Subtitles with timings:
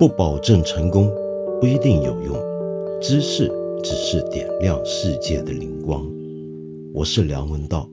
[0.00, 1.14] 不保证成功，
[1.60, 2.34] 不一定有用。
[3.02, 3.52] 知识
[3.84, 6.10] 只是点亮世界的灵光。
[6.94, 7.86] 我是梁文道。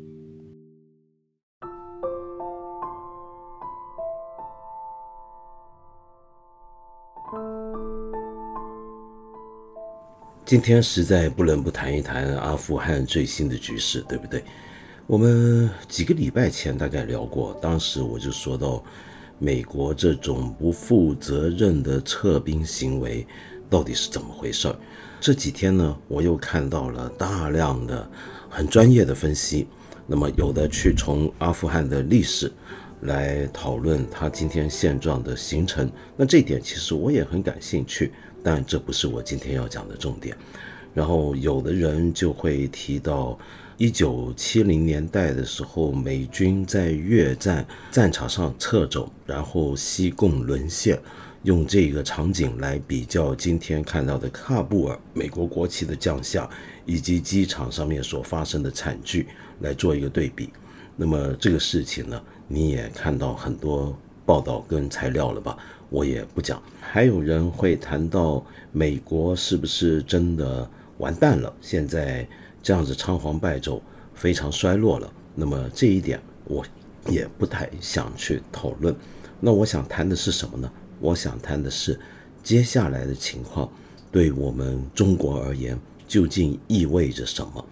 [10.46, 14.42] 今天实在不能不谈一谈阿富汗最新的局势，对不对？
[15.08, 18.82] 我们几个礼拜前大概聊过，当时我就说到，
[19.40, 23.26] 美国这种不负责任的撤兵行为
[23.70, 24.76] 到底是怎么回事儿？
[25.20, 28.10] 这几天呢，我又看到了大量的
[28.50, 29.68] 很专业的分析，
[30.06, 32.52] 那么有的去从阿富汗的历史
[33.02, 38.12] 来讨论他今天现状的形成，那这一点其实我也很感兴趣。
[38.44, 40.38] 但这不是我今天要讲的重点。
[40.94, 43.38] 然后有的人就会提到，
[43.78, 51.00] 一九七零年代的时候，美军在越战战场上撤走，然后西贡沦陷，
[51.44, 56.50] 用这个场景来比较今天看到的喀布尔美国国旗的降下，
[56.88, 59.28] 以及机场上面所发生的惨剧
[59.60, 60.50] 来做一个对比。
[60.96, 65.56] 那么这个事情呢，你也看到很多报道跟材料了吧？
[65.92, 71.54] 我也不讲，还有人会谈到美国是不是真的完蛋了？
[71.62, 72.28] 现在
[72.68, 73.82] 这样子仓皇败走，
[74.14, 75.10] 非常衰落了。
[75.34, 76.66] 那么这一点我
[77.08, 78.94] 也不太想去讨论。
[79.40, 80.70] 那我想谈的是什么呢？
[81.00, 81.98] 我想谈的是
[82.44, 83.72] 接下来的情况
[84.12, 87.66] 对我们中国而言究竟意味着什么？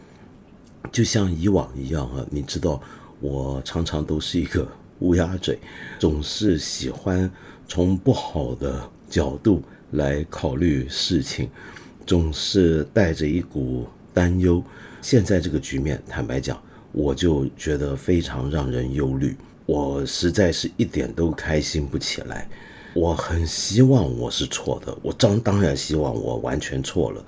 [0.94, 2.82] 就像以往一样啊，你知道
[3.20, 4.66] 我常常都是一个
[5.00, 5.60] 乌鸦嘴，
[6.00, 7.30] 总是喜欢。
[7.68, 11.50] 从不好的角度来考虑事情，
[12.06, 13.86] 总是带着一股
[14.16, 14.64] 担忧。
[15.00, 16.60] 现在这个局面，坦白讲，
[16.92, 19.38] 我就觉得非常让人忧虑。
[19.68, 22.50] 我实在是一点都开心不起来。
[22.96, 27.24] 我很希望我是错的，我当当然希望我完全错了，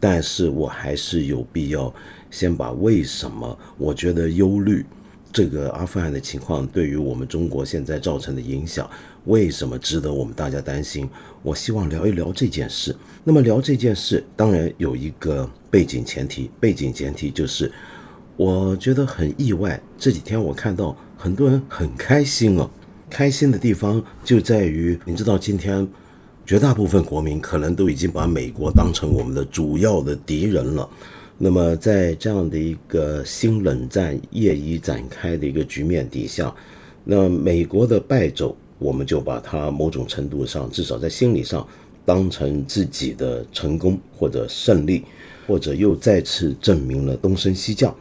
[0.00, 1.92] 但是我还是有必要
[2.30, 4.84] 先把为什么我觉得忧虑
[5.32, 8.88] 这个阿富汗的情况对于我们中国现在造成的影响。
[9.26, 11.06] 为什么值得我们大家担心？
[11.42, 12.96] 我希望聊一聊这件事。
[13.22, 17.70] 那么聊这件事，当然有一个背景前提，背景前提就是，
[18.36, 19.80] 我觉得很意外。
[19.96, 22.68] 这几天我看到很多人很开心哦，
[23.08, 25.86] 开心的地方就在于，你知道，今天
[26.44, 30.88] 绝大部分国民可能都已经把美国当成我们的主要的敌人了。
[31.38, 36.54] 那么在这样的一个新冷战业已展开的一个局面底下，
[37.04, 38.56] 那美国的败走。
[38.80, 41.68] 我们就把它某种程度上，至少在心理上，
[42.02, 45.04] 当成自己的成功或者胜利，
[45.50, 47.92] 或者又再次证明了东升西降。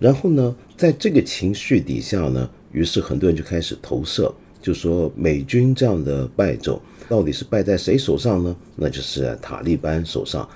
[0.00, 8.56] 然后呢，在这个情绪底下呢，于是很多人就开始投射，就说美军这样的败走，到底是败在谁手上呢？
[8.74, 10.48] 那就是塔利班手上。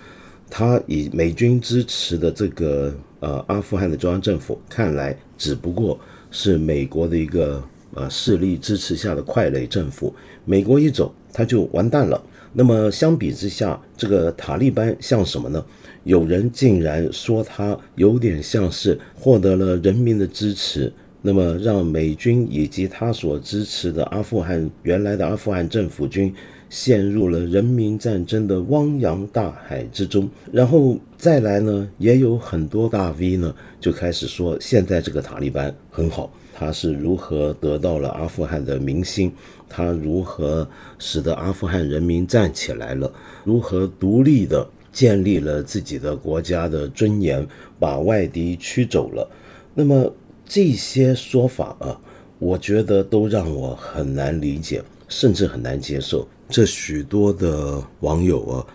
[0.50, 5.96] 他以美军支持的这个呃阿富汗的中央政府，看来只不过
[6.32, 7.62] 是美国的一个。
[7.94, 10.14] 呃，势力支持下的傀儡政府，
[10.46, 12.18] 美国一走，他就完蛋了。
[12.54, 15.62] 那么相比之下，这个塔利班像什么呢？
[16.04, 26.34] 有人竟然说他有点像是获得了人民的支持，那么让美军以及他所支持的阿富汗原来的阿富汗政府军
[26.68, 30.28] 陷入了人民战争的汪洋大海之中。
[30.50, 36.32] 然后再来呢，也有很多大 V 呢就开始说，现在这个塔利班很好。
[36.54, 39.32] 他是如何得到了阿富汗的民心？
[39.68, 43.10] 他如何使得阿富汗人民站起来了？
[43.42, 47.46] 如何独立的建立了自己的国家的尊严，
[47.78, 49.28] 把外敌驱走了？
[49.74, 50.14] 那么
[50.46, 51.98] 这些说法啊，
[52.38, 56.28] 我觉得都让我很难理解，甚至很难接受。
[56.48, 58.66] 这许多的网友啊，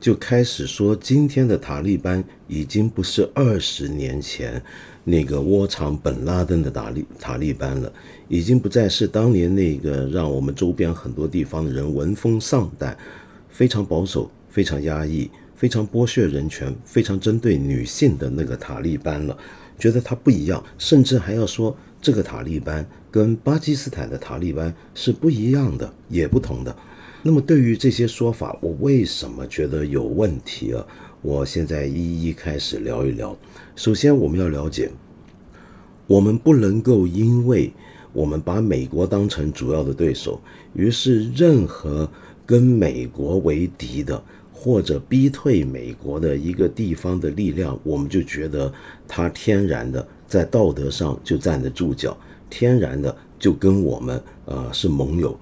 [0.00, 4.62] 就开始说，今天的塔利班已经不是二十年前。
[5.08, 7.92] 那个窝藏本拉登的塔利塔利班了，
[8.26, 12.98] 已经不再是当年那个让我们周边很多地方的人闻风丧胆、
[13.48, 19.36] 非常保守、非常压抑、非常剥削人权、非常针对女性的那个塔利班了。
[19.78, 26.74] 觉得他不一样，甚至还要说这个塔利班跟巴基斯坦的塔利班是不一样的，也不同的。
[27.22, 30.86] 那么对于这些说法，我为什么觉得有问题啊？
[31.20, 33.36] 我现在一一开始聊一聊。
[33.74, 34.90] 首先，我们要了解，
[36.06, 37.72] 我们不能够因为
[38.12, 40.40] 我们把美国当成主要的对手，
[40.72, 42.08] 于是任何
[42.46, 44.22] 跟美国为敌的
[44.58, 48.72] 或者逼退美国的一个地方的力量，我们就觉得
[49.06, 52.16] 他天然的在道德上就站得住脚，
[52.48, 55.38] 天然的就跟我们呃是盟友。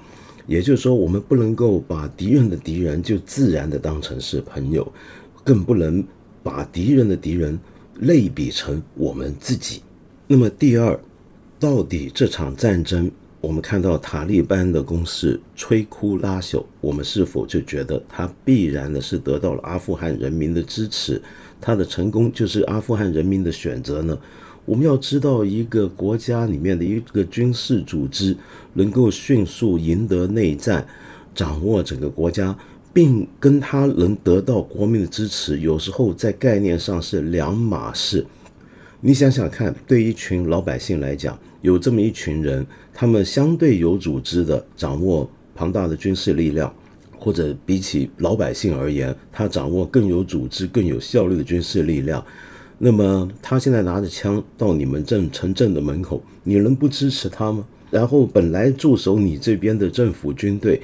[0.49, 4.93] 也就是说，我们不能够把敌人的敌人就自然的当成是朋友，
[5.45, 6.05] 更不能
[6.43, 7.57] 把敌人的敌人
[8.01, 9.81] 类比成我们自己。
[10.27, 10.99] 那么第二，
[11.61, 13.11] 到底这场战争，
[13.45, 21.21] 我们看到塔利班的攻势摧枯拉朽，我们是否就觉得他必然的是得到了阿富汗人民的支持？
[21.61, 24.19] 他的成功就是阿富汗人民的选择呢？
[24.65, 28.35] 我们要知道，一个国家里面的一个军事组织
[28.73, 30.87] 能够迅速赢得内战，
[31.35, 32.57] 掌握整个国家，
[32.95, 38.25] 并跟他能得到国民的支持，有时候在概念上是两码事。
[39.03, 46.73] 你想想看，对一群老百姓来讲，有这么一群人，他们相对有组织的掌握庞大的军事力量，
[47.19, 52.25] 或者比起老百姓而言，他掌握更有组织、更有效率的军事力量。
[52.79, 57.67] 那么他现在拿着枪到你们镇城镇的门口，你能不支持他吗？
[57.91, 60.81] 然后本来驻守你这边的政府军队。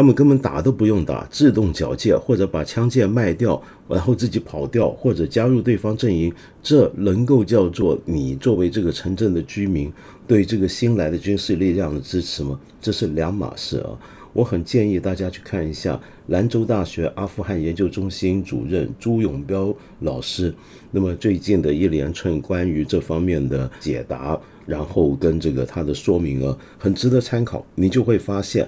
[0.00, 6.32] 他们根本打都不用打，自动缴械或者把枪械卖掉，然后自己跑掉或者加入对方阵营，
[6.62, 9.92] 这能够叫做你作为这个城镇的居民
[10.26, 12.58] 对这个新来的军事力量的支持吗？
[12.80, 13.90] 这是两码事啊！
[14.32, 20.54] 我很建议大家去看一下兰州大学阿富汗研究中心主任朱永彪老师，
[20.90, 27.62] 那么最近的一连串关于这方面的解答，然后跟这个他的说明啊，很值得参考。
[27.74, 28.66] 你就会发现。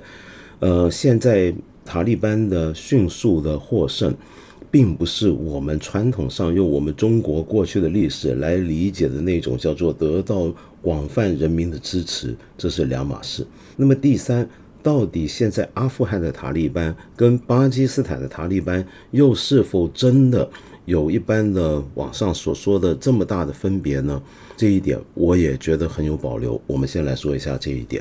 [0.62, 1.52] 呃，现在
[1.84, 4.14] 塔利班的迅速的获胜，
[4.70, 13.44] 并不是我们传统上用我们中国过去的历史来理解的那种叫做得到广泛人民的支持，这是两码事。
[13.76, 14.48] 那么第三，
[14.84, 20.48] 到底现在阿富汗的塔利班跟巴基斯坦的塔利班又是否真的
[20.84, 24.22] 有一般的网上所说的这么大的分别呢？
[24.56, 26.62] 这一点我也觉得很有保留。
[26.68, 28.00] 我们先来说一下这一点。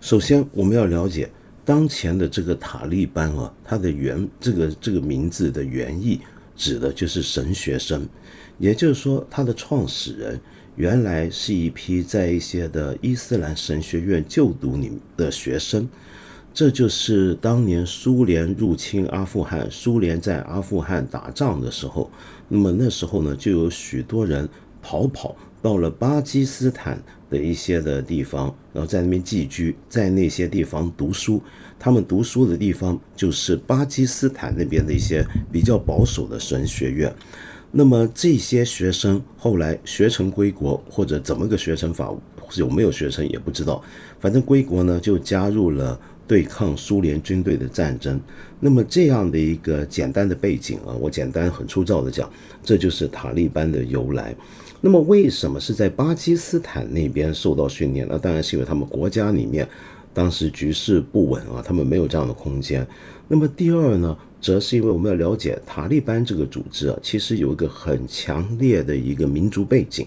[0.00, 1.28] 首先，我们要了解。
[1.66, 6.20] 当前的这个塔利班啊，它的原这个这个名字的原意
[6.54, 8.08] 指的就是神学生，
[8.56, 10.40] 也就是说，它的创始人
[10.76, 15.88] 原来是一批在一些的伊斯兰神学院就读你的学生，
[16.54, 22.08] 这就是当年苏联入侵阿富汗，苏联在阿富汗打仗的时候，
[22.46, 24.48] 那么那时候呢，就有许多人
[24.80, 27.02] 逃跑到了巴基斯坦。
[27.30, 31.42] 的一些的地方，然后在那边寄居，在那些地方读书。
[31.78, 37.14] 他们读书的地方就是巴基斯坦那边的一些比较保守的神学院。
[37.70, 42.10] 那么这些学生后来学成归国，或者怎么个学成法，
[42.54, 43.82] 有没有学成也不知道。
[44.20, 48.20] 反正归国呢，就加入了对抗苏联军队的战争。
[48.58, 52.30] 那么这样的一个简单的背景啊，我简单很粗糙的讲，
[52.62, 54.34] 这就是塔利班的由来。
[54.80, 58.06] 那么为什么是在巴基斯坦那边受到训练？
[58.08, 59.66] 那当然是因为他们国家里面
[60.14, 62.86] 当时局势不稳啊，他们没有这样的空间。
[63.28, 70.06] 那么第二呢，则是因为我们要了解塔利班这个组织啊，其实有一个很强烈的一个民族背景，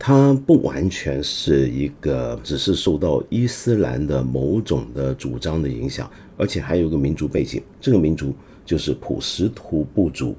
[0.00, 8.34] 它不完全是一个只是受到伊斯兰的某种的主张的影响，而且还有一个民族背景，这个民族
[8.66, 10.34] 就是普什图部族。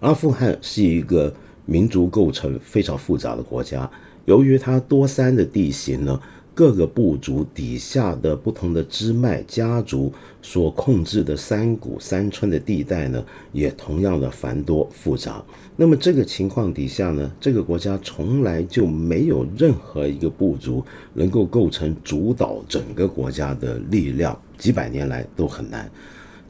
[0.00, 1.32] 阿富汗是一个。
[1.70, 3.90] 民族构成非常复杂的国家，
[4.24, 6.18] 由于它多山的地形呢，
[6.58, 15.40] 各个部族底下的不同的支脉家族所控制的山谷山村的地带呢，也同样的繁多复杂。
[15.76, 25.88] 那么这个情况底下呢，这个国家从来就没有任何一个部族能够构成主导整个国家的力量，几百年来都很难。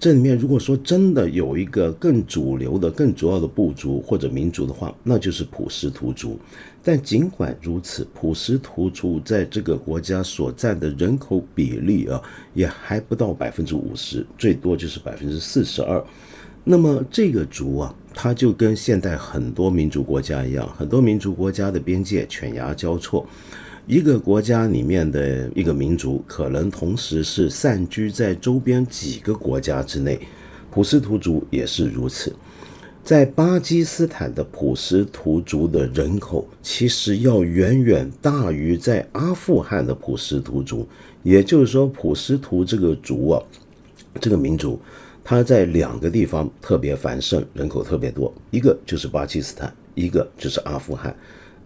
[0.00, 6.38] 这里面如果说真的有一个更主流的、更主要的部族或者民族的话，那就是普什图族。
[6.88, 12.18] 但尽管如此，普什图族在这个国家所占的人口比例啊，
[12.54, 16.02] 也还不到百分之五十，最多就是百分之四十二。
[16.64, 23.26] 那么这个族啊，它就跟现代很多民族国家一样，很多民族国家的边界犬牙交错。
[23.86, 30.18] 一个国家里面的一个民族，可能同时是散居在周边几个国家之内。
[30.70, 32.34] 普什图族也是如此。
[33.08, 40.86] 在巴基斯坦的普什图族的人口，其实要远远大于在阿富汗的普什图族。
[41.22, 43.42] 也就是说，普什图这个族啊，
[44.20, 44.78] 这个民族，
[45.24, 51.16] 它在两个地方特别繁盛，人口特别多，一个就是巴基斯坦，一个就是阿富汗。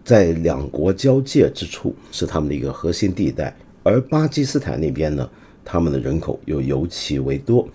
[0.05, 5.29] 在两国交界之处是他们的一个核心地带，而巴基斯坦那边呢，
[5.63, 7.67] 他们的人口又尤其为多。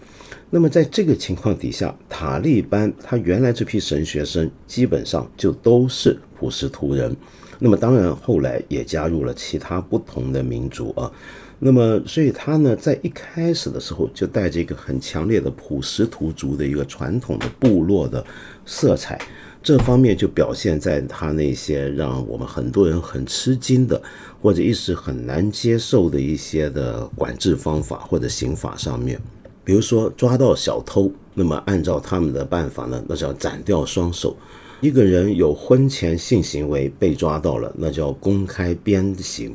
[0.51, 7.15] 那么在这个情况底下，塔利班他原来这批神学生基本上就都是普什图人，
[7.59, 11.11] 那么当然后来也加入了其他不同的民族啊。
[11.59, 18.25] 那么所以他呢，在一开始的时候就带着一个很强烈的普什图族的一个传统的部落的
[18.65, 19.21] 色彩。
[19.61, 24.01] 这方面就表现在他那些让我们很多人很吃惊的，
[24.41, 29.21] 或者一时很难接受的一些的管制方法或者刑法上面。
[29.65, 34.35] 比如说抓到小偷，那么按照他们的办法呢，那叫斩掉双手；
[34.81, 39.51] 一个人有婚前性行为被抓到了，那叫公开鞭刑；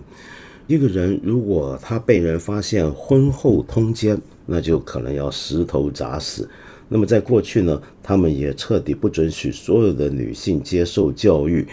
[0.68, 6.48] 一个人如果他被人发现婚后通奸，那就可能要石头砸死。
[6.90, 11.68] 那么在过去呢，他们也彻底不准许所有的女性接受教育，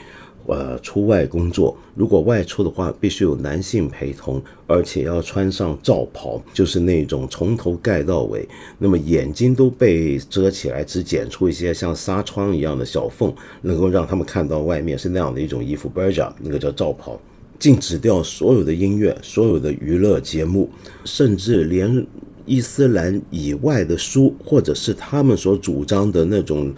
[0.51, 1.77] 呃，出外工作。
[1.95, 17.19] 如果外出的话，必须有男性陪同，而且要穿上罩袍，就是那种从头盖到尾，那么眼睛都被遮起来，只剪出一些像纱窗一样的小缝，能够让他们看到外面是那样的一种衣服 b e r j a 那个叫罩袍。
[17.59, 20.69] 禁止掉所有的音乐，所有的娱乐节目，
[21.05, 22.07] 甚至连。
[22.47, 26.75] 伊斯兰以外的书，或者是他们所主张的那种，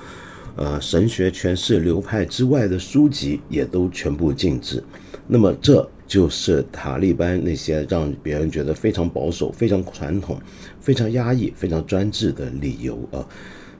[0.57, 4.83] 呃，神学诠释流派之外的书籍，也都全部禁止。
[5.27, 10.39] 那么，这就是塔利班那些让别人觉得非常保守、非常传统、
[10.81, 13.27] 非常压抑、非常专制的理由啊。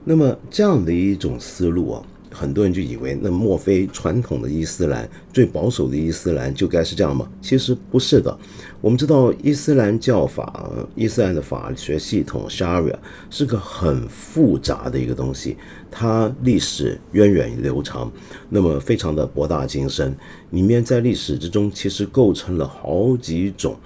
[0.03, 2.03] 那么，这样的一种思路啊。
[2.33, 7.29] 很多人就以为，那莫非传统的伊斯兰、最保守的伊斯兰就该是这样吗？
[7.41, 8.37] 其实不是的。
[8.81, 12.95] 我们知道，伊斯兰教法、伊斯兰的法学系统 Sharia
[13.29, 15.55] 是个很复杂的一个东西，
[15.89, 18.11] 它历史源远流长，
[18.49, 20.13] 那么非常的博大精深。
[20.49, 23.77] 里面在历史之中，其实构成了好几种。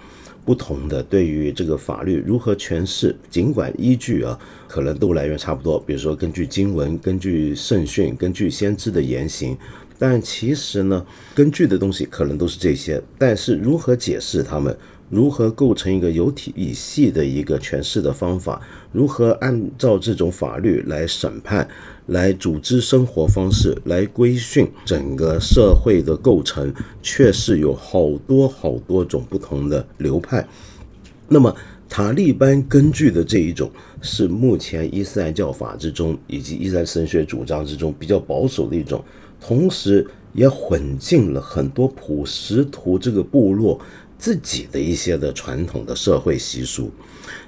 [0.44, 9.58] 不同的对于这个法律如何诠释，尽管依据啊可能都来源差不多，比如说根据经文、根据圣训、根据先知的言行，
[9.98, 14.78] 但其实呢，根据的东西可能都是这些，但是如何解释它们？
[15.10, 18.62] 如何构成一个有体系的一个诠释的方法？
[18.92, 21.66] 如何按照这种法律来审判、
[22.08, 30.46] 来组织生活方式、来规训整个社会的构成，却是有好多好多种不同的流派。
[31.30, 31.56] 那么，
[31.90, 39.04] 塔利班根据的这一种，是目前伊斯兰教法之中以及伊斯兰神学主张之中比较保守的一种，
[39.40, 43.80] 同时也混进了很多普什图这个部落。
[44.20, 46.90] 自己的一些的传统的社会习俗，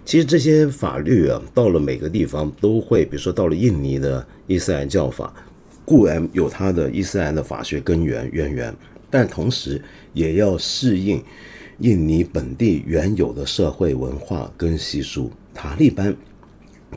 [0.05, 5.33] 其实这些法律啊，到了每个地方都会，比如说到了印尼的伊斯兰教法，
[5.83, 8.75] 固然有它的伊斯兰的法学根源渊源，
[9.09, 9.81] 但同时
[10.13, 11.19] 也要适应
[11.79, 15.31] 印尼本地原有的社会文化跟习俗。
[15.53, 16.15] 塔利班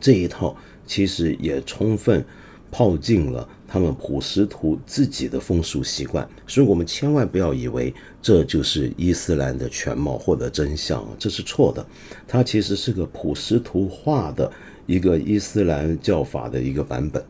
[0.01, 2.25] 这一套其实也充分
[2.71, 3.49] 泡进了。
[3.67, 11.87] 他们普什图自己的风俗习惯，所以我们千万不要以为这就是伊斯兰的全貌或者真相，这是错的。
[12.29, 14.53] 它其实是个普什图化的
[14.85, 17.25] 一个伊斯兰教法的一个版本。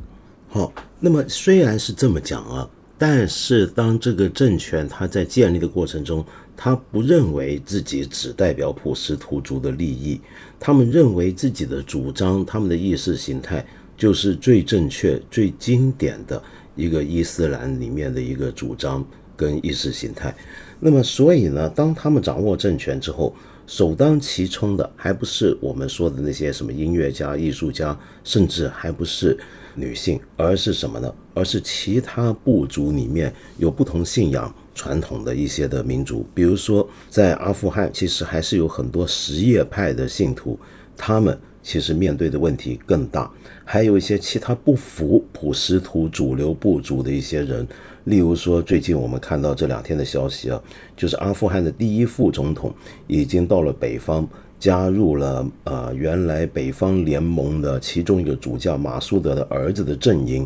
[0.48, 2.68] 好，那么虽然是这么讲啊，
[2.98, 6.26] 但是当这个政权它在建立的过程中，
[6.64, 10.20] 他不认为自己只代表普什图族的利益，
[10.60, 13.66] 他们认为自己的主张，他们的意识形态。
[13.96, 16.40] 就是最正确、最经典的
[16.76, 19.04] 一个伊斯兰里面的一个主张
[19.36, 20.32] 跟意识形态。
[20.78, 23.34] 那么，所以呢，当他们掌握政权之后，
[23.66, 29.36] 首当其冲的还不是我们说的那些什么音乐家、艺术家，甚至还不是
[29.74, 31.12] 女性，而是什么呢？
[31.34, 36.26] 而是其他部族里面有不同信仰传统的一些的民族。
[36.34, 40.58] 比如说，在阿富汗，其实还是有很多什叶派的信徒，
[40.96, 41.38] 他们。
[41.64, 43.30] 其实面对的问题更大，
[43.64, 47.64] 还有一些其他不服普什图主流部族的一些人，
[48.02, 50.60] 例如说，最近我们看到这两天的消息啊，
[50.96, 52.74] 就是阿富汗的第一副总统
[53.06, 60.44] 已经到了北方，加入了呃原来北方联盟的其中一个主教马苏德的儿子的阵营，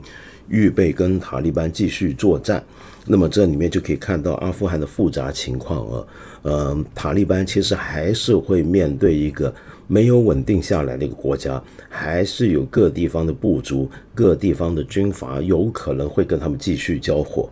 [0.51, 2.63] 预备跟塔利班继续作战。
[3.07, 6.07] 那么这里面就可以看到阿富汗的复杂情况啊，
[6.43, 9.55] 嗯，塔利班其实还是会面对一个。
[9.89, 17.49] 没有稳定下来的一个国家，还是有各地方的部族、各地方的军阀有可能会跟他们继续交火。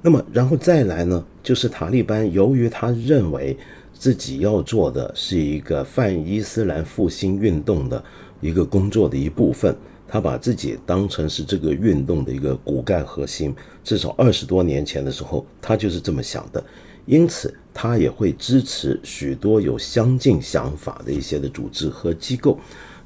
[0.00, 3.56] 那么，然后再来呢，就是塔利班由于他认为
[3.92, 8.04] 自己要做的是一个泛伊斯兰复兴运动的
[8.40, 9.76] 一个工作的一部分，
[10.14, 13.52] 他把自己当成是这个运动的一个骨干核心。
[13.82, 16.62] 至少二十多年前的时候，他就是这么想的。
[17.04, 22.56] 因此，他也会支持许多有相近想法的一些的组织和机构，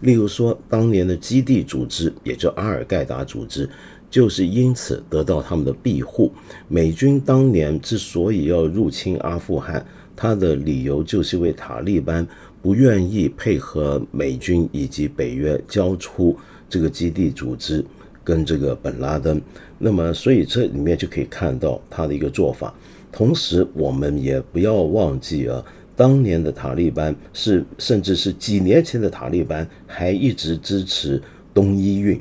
[0.00, 3.66] 例如说，当年的基地组织，也就阿尔盖达组织，
[4.10, 6.30] 就是因此得到他们的庇护。
[6.68, 9.82] 美军当年之所以要入侵阿富汗，
[10.14, 12.26] 他的理由就是因为塔利班
[12.60, 16.36] 不愿意配合美军以及北约交出
[16.68, 17.84] 这个基地组织
[18.22, 19.40] 跟这个本拉登。
[19.78, 22.74] 那么，所以这里面就可以看到他的一个做法。
[23.10, 25.64] 同时，我们也不要忘记啊，
[25.96, 31.22] 当年的塔利班是，甚至是几年前的塔利班还一直支持
[31.54, 32.20] 东伊运。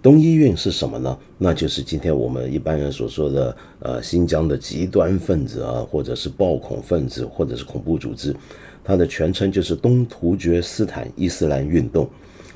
[0.00, 1.18] 东伊运是什么呢？
[1.38, 8.34] 那就是今天我们一般人所说的，呃，新疆的极端分子啊，或者是暴恐分子，或者是恐怖组织，
[8.84, 12.08] 它的全称就是东突厥斯坦伊斯兰运动，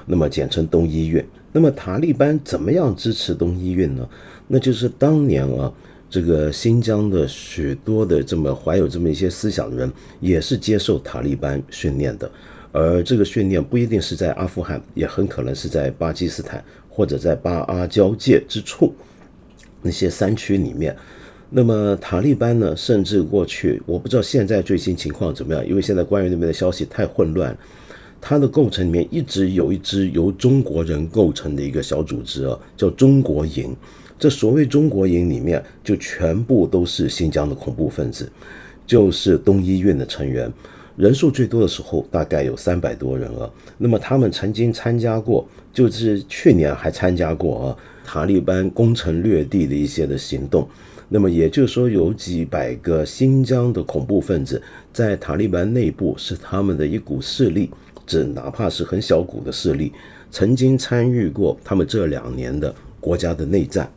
[0.07, 1.25] 那么简称东伊运。
[1.53, 4.09] 那么塔利班怎么样支持东伊运呢？
[4.49, 5.73] 那就是当年啊，
[6.09, 12.31] 这个新疆的许多的这么怀有这么一些思想的人，也是接受塔利班训练的，
[12.73, 16.63] 而这个训练不一定是在阿富汗，也很可能是在巴基斯坦。
[16.95, 18.95] 或者在巴阿交界之处
[19.81, 20.95] 那些山区里面，
[21.49, 22.77] 那么塔利班呢？
[22.77, 27.57] 甚至过去我不知道现在最新情况怎么样，因为现在关于那边的消息太混乱。
[28.25, 33.75] 它的构成里面一直有一支由中国人构成的一个小组织啊，叫中国营。
[34.17, 38.31] 这所谓中国营里面就全部都是新疆的恐怖分子，
[38.87, 40.51] 就是东医院的成员。
[40.97, 43.51] 人数最多的时候大概有三百多人啊。
[43.79, 50.69] 那么他们曾经参加过，就是去年还参加过啊塔利班攻城略地的一些的行动。
[51.09, 54.63] 那么也就是说，有几百个新疆的恐怖分子
[54.93, 57.69] 在塔利班内部是他们的一股势力，
[58.07, 59.93] 这哪怕是很小股的势力，
[60.31, 63.91] 曾经参与过他们这两年的国家的内战。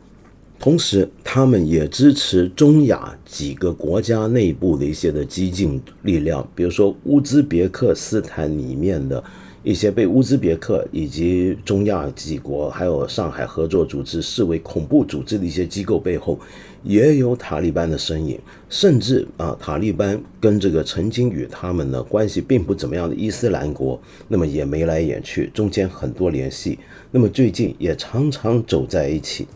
[0.58, 9.22] 同时，他们也支持中亚几个国家内部的一些的激进力量，比如说乌兹别克斯坦里面的
[9.62, 16.40] 一些被乌兹别克以及中亚几国，还有上海合作组织视为恐怖组织的一些机构背后，
[16.86, 18.40] 也有塔利班的身影。
[18.68, 26.78] 甚至啊，塔利班跟这个曾经与他们呢关系并不怎么样的伊斯兰国，那么也眉来眼去，中间很多联系。
[27.10, 29.46] 那么最近也常常走在一起。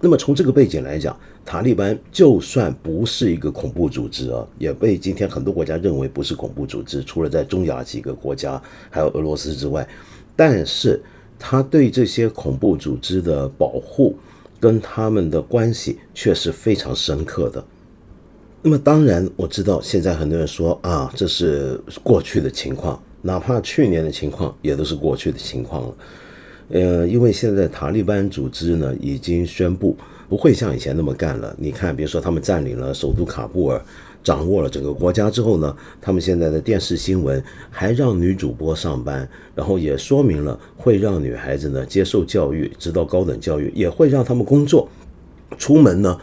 [0.00, 8.60] 那么从这个背景来讲，塔利班就算不是一个恐怖组织啊，也被今天很多国家认为不是恐怖组织，除了在中亚几个国家
[8.90, 9.86] 还有俄罗斯之外，
[10.34, 11.00] 但是
[11.38, 14.16] 他对这些恐怖组织的保护
[14.62, 17.64] 跟他们的关系却是非常深刻的。
[18.62, 25.94] 那么当然我知道现在很多人说啊，这是过去的情况，哪怕去年的情况也都是过去的情况了。
[26.68, 29.96] 呃，因为现在塔利班组织呢已经宣布
[30.28, 31.52] 不会像以前那么干了。
[31.58, 33.84] 你看，比如说他们占领了首都卡布尔，
[34.22, 44.88] 掌握了整个国家之后呢，他们现在的电视新闻还让女主播上班，然后也说明了会让女孩子呢接受教育，直到高等教育，也会让他们工作。
[45.58, 46.18] 出门呢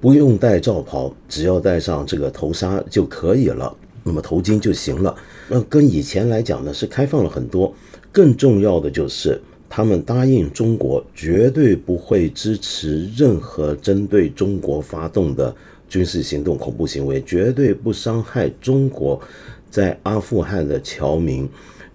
[0.00, 5.14] 不用戴罩袍，只要戴上这个头纱就可以了，那么头巾就行了。
[5.48, 7.74] 那跟以前来讲呢是开放了很多。
[8.12, 9.40] 更重要的就是。
[9.72, 15.54] 他们答应中国绝对不会支持任何针对中国发动的
[15.90, 19.20] 军事行动、恐怖行为，绝对不伤害中国
[19.68, 21.46] 在阿富汗的侨民，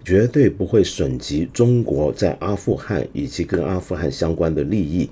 [0.03, 5.09] 绝对不会损及中国在阿富汗以及跟阿富汗相关的利益。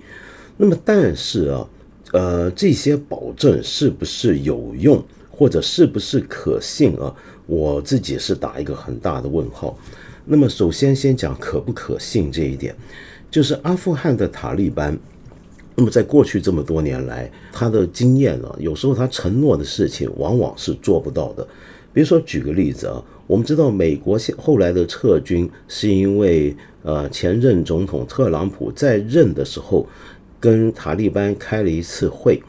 [0.58, 1.70] 那么，但是啊，
[2.12, 7.16] 呃，这些保证是不是有用，或者是不是可信啊？
[7.48, 9.78] 我自己是打一个很大的问号。
[10.26, 12.76] 那么，首先先讲可不可信这一点，
[13.32, 15.00] 就是阿富汗的塔利班。
[15.76, 21.48] 那么，在过去这么多年来，他的经验呢，有时候他承诺的事情往往是做不到的。
[21.92, 29.88] 比如说，举个例子啊，我们知道美国现后来的撤军，是因为呃前任总统特朗普在任的时候，
[30.40, 32.42] 跟塔利班开了一次会，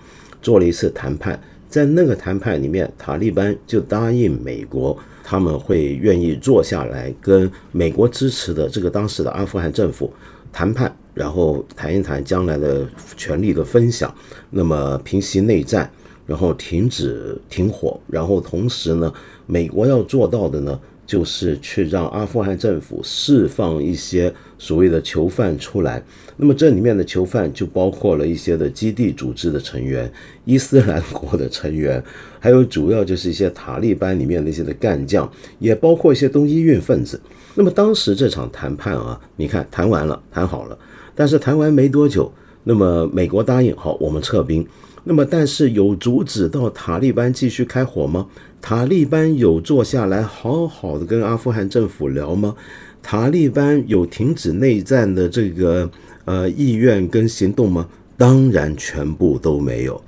[0.42, 4.96] 做了一次谈判，在那个谈判里面，塔利班就答应美国。
[5.26, 10.12] 他们会愿意坐下来跟美国支持的这个当时的阿富汗政府
[10.54, 12.86] 谈判，然后谈一谈将来的
[13.16, 14.14] 权力的分享，
[14.50, 15.90] 那么平息内战，
[16.24, 19.12] 然后停止停火，然后同时呢，
[19.46, 20.80] 美国要做到的呢。
[21.06, 26.02] 就是去让阿富汗政府释放一些所谓的囚犯出来，
[26.36, 30.10] 那么这里面的囚犯就包括了一些的基地组织的成员、
[30.44, 32.02] 伊斯兰国的成员，
[32.40, 37.20] 还有主要就是一些塔利班里面那些的干将，也包括一些东伊运分子。
[37.54, 40.76] 那么当时这场谈判啊，你看谈完了，谈好了，
[41.14, 42.32] 但是谈完没多久，
[42.64, 44.66] 那么美国答应好，我们撤兵。
[45.06, 48.26] 那么，但是有阻止到塔利班继续开火吗？
[48.62, 52.56] 塔利班有坐下来好好的跟阿富汗政府聊吗？
[53.02, 55.90] 塔利班有停止内战的这个
[56.24, 57.88] 呃意愿跟行动吗？
[58.16, 60.02] 当然，全部都没有。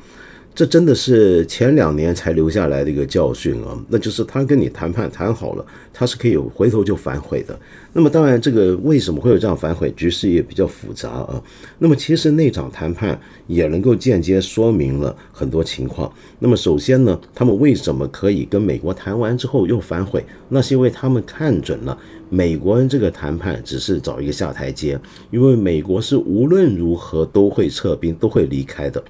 [0.56, 7.54] 这真的是前两年才留下来的一个教训啊，那就是他跟你谈判谈好了，他是可以回头就反悔的。
[7.92, 11.42] 那么当然，这个为什么会有这样反悔，局势也比较复杂啊。
[11.78, 16.10] 那么其实那场谈判也能够间接说明了很多情况。
[16.38, 20.24] 那么首先呢，他们为什么可以跟美国谈完之后又反悔？
[20.48, 21.98] 那是因为他们看准了
[22.30, 24.98] 美国人这个谈判只是找一个下台阶，
[25.30, 29.04] 因为美国是无论如何都会撤兵，都会离开的。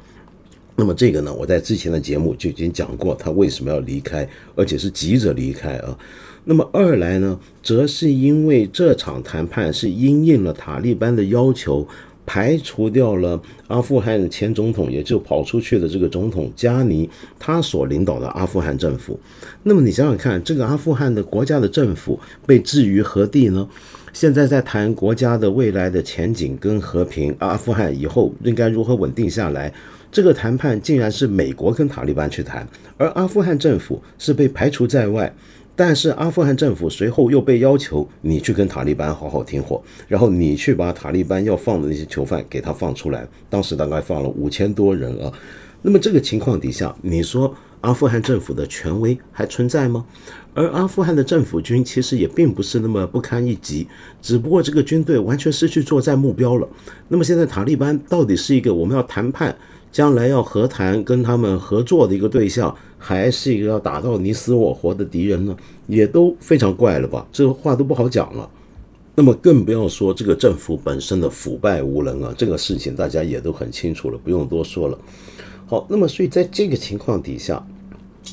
[0.77, 5.99] 那么这个呢，我在之前的节目就已经讲过，他为什么要离开，而且是急着离开啊。
[6.45, 11.85] 那么二来呢，则是因为这场谈判是因应了塔利班的要求，
[12.27, 17.09] 排除掉了阿富汗前总统，也就跑出去的这个总统加尼
[17.39, 19.19] 他所领导的阿富汗政府。
[19.63, 23.67] 那么你想想看，这个阿富汗的国家的政府被置于何地呢？
[24.13, 29.73] 现在在谈国家的未来的前景跟和平，阿富汗以后应该如何稳定下来？
[30.11, 32.67] 这个谈判竟然是美国跟塔利班去谈，
[32.97, 35.35] 而阿富汗政府是被排除在外。
[35.79, 43.29] 但是阿富汗政府随后又被要求你去跟塔利班好好停火，然后你去把塔利班要放的那些囚犯给他放出来。
[43.51, 45.31] 当时大概放了五千多人啊。
[45.83, 50.07] 那么这个情况底下，你说阿富汗政府的权威还存在吗？
[50.55, 53.87] 而阿富汗的政府军其实也并不是那么不堪一击，
[54.23, 56.67] 只不过这个军队完全失去作战目标了。
[57.09, 59.55] 那么现在塔利班到底是一个我们要谈判？
[59.97, 65.57] 将来要和谈跟他们合作的一个对象，还是一个要打到你死我活的敌人呢？
[65.87, 67.27] 也都非常怪了吧？
[67.33, 68.47] 这话都不好讲了。
[69.15, 74.99] 那么更不要说这个政府本身的腐败无能啊，这个事情大家也都很清楚了，不用多说了。
[75.65, 77.67] 好，那么所以在这个情况底下，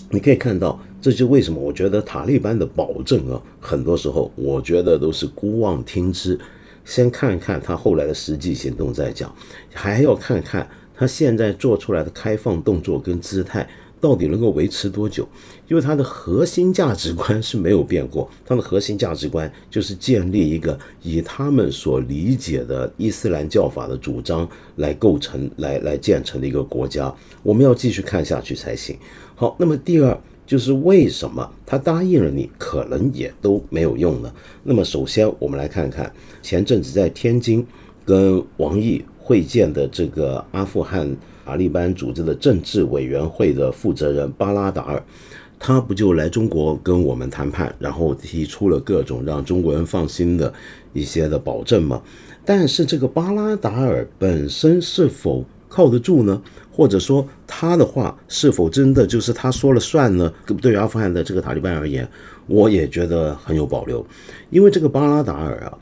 [0.09, 6.37] 你可以看到，这就为什么我觉得塔利班的保证啊，很多时候我觉得都是孤望听之，
[6.83, 9.33] 先看看他后来的实际行动再讲，
[9.71, 10.67] 还要看看。
[10.95, 13.67] 他现在做出来的开放动作跟姿态
[13.99, 15.27] 到底能够维持多久？
[15.69, 27.13] 因为他的核心价值观是没有变过，他的核心价值观就是建立一个以他们所理解的伊斯兰教法的主张来构成、来来建成的一个国家。
[27.41, 28.97] 我们要继续看下去才行。
[29.35, 34.31] 好，那么第二就是为什么他答应了你，可能也都没有用呢？
[34.63, 37.65] 那么首先我们来看看前阵子在天津
[38.05, 39.03] 跟王毅。
[39.23, 41.09] 会见的这个阿富汗
[41.45, 45.01] 塔利班组织的政治委员会的负责人巴拉达尔，
[45.57, 50.53] 他不就来中国跟我们谈判，然后提出了各种让中国人放心的
[50.91, 52.01] 一些的保证吗？
[52.43, 56.41] 但是这个巴拉达尔本身是否靠得住呢？
[56.69, 60.33] 或者说他的话是否真的就是他说了算呢？
[60.59, 62.05] 对于阿富汗的这个塔利班而言，
[62.47, 64.05] 我也觉得很有保留，
[64.49, 65.77] 因为这个巴拉达尔啊，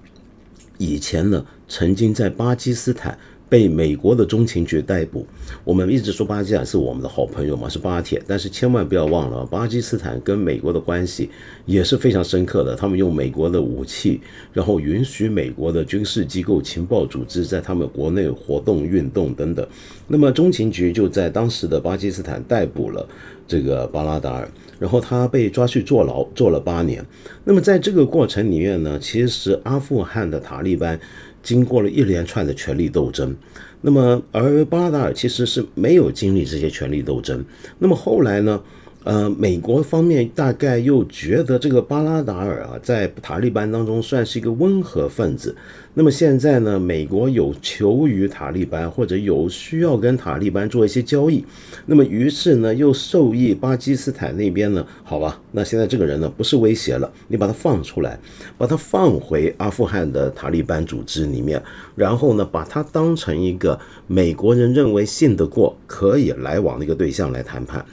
[0.81, 3.17] 以前呢曾经在巴基斯坦。
[3.51, 5.27] 被美国的中情局逮捕，
[5.65, 11.29] 我们一直说巴基斯坦是我们的好朋友嘛，是巴铁，但是千万不要忘了，巴基斯坦跟美国的关系
[11.65, 12.77] 也是非常深刻的。
[12.77, 14.21] 他们用美国的武器，
[14.53, 19.67] 然后允许美国的军事机构、情报组织在他们国内活动、运动等等。
[20.07, 23.05] 那么中情局就在当时的巴基斯坦逮捕了
[23.45, 24.49] 这个巴拉达尔，
[24.81, 27.05] 然后他被抓去坐牢，坐了八年。
[27.45, 30.99] 那么在这个过程里面呢，其实阿富汗的塔利班。
[31.43, 33.35] 经过了一连串的权力斗争，
[33.81, 37.43] 那么而巴拉达尔其实是没有经历这些权力斗争。
[37.79, 38.61] 那么后来呢？
[39.03, 45.55] 呃，美国方面大概又觉得这个巴拉达尔啊，在塔利班当中算是一个温和分子。
[45.95, 51.43] 那么现在呢，美国有求于塔利班，或者有需要跟塔利班做一些交易，
[51.87, 58.19] 那么于是呢，又受益巴基斯坦那边呢，好吧，那现在这个人呢不是威胁了，你把他放出来，
[58.55, 61.61] 把他放回阿富汗的塔利班组织里面，
[61.95, 67.83] 然后呢，把他当成一个美国人认为信得过、可以来往的一个对象来谈判。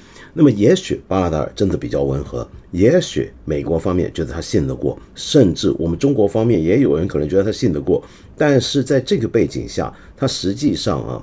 [0.41, 8.01] 那么也许巴拉达尔真的比较温和，也许美国方面觉得他信得过，甚至我们中国方面也有人可能觉得他信得过。
[8.37, 11.21] 但是在这个背景下，他实际上啊，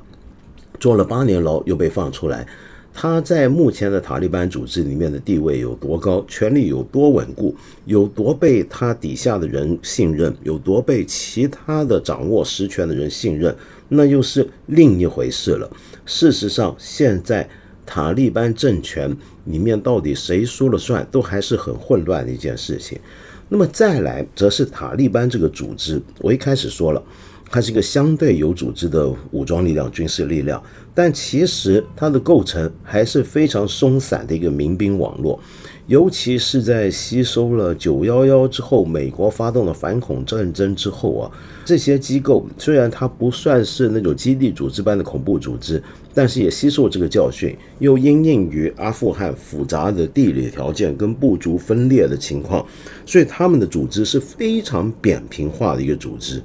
[0.82, 2.46] 坐了八年牢又被放出来，
[2.94, 13.56] 他在目前的塔利班组织里面的地位有多高，权力有多稳固，有多被他底下的人信任，有多被其他的掌握实权的人信任，
[13.88, 15.72] 那又是另一回事了。
[16.06, 17.48] 事实上，现在。
[17.86, 23.00] 塔利班政权里面到底谁说了算，都还是很混乱的一件事情。
[23.48, 27.04] 那么再来，则是塔利班这个组织，我一开始说了，
[27.52, 30.62] 它是一个相对有组织的武装力量、军事力量，
[30.96, 35.40] 但其实它的构成还是非常松散的一个民兵网络。
[35.88, 41.32] 尤其是在吸收了九幺幺之后，美国发动了反恐战争之后啊，
[41.64, 52.66] 这些机构虽然它不算是那种基地组织般的恐怖组织，但是也吸收这个教训，又因应于阿富汗复杂的地理条件跟部族分裂的情况，
[53.06, 56.42] 所以他们的组织是非常扁平化的一个组织。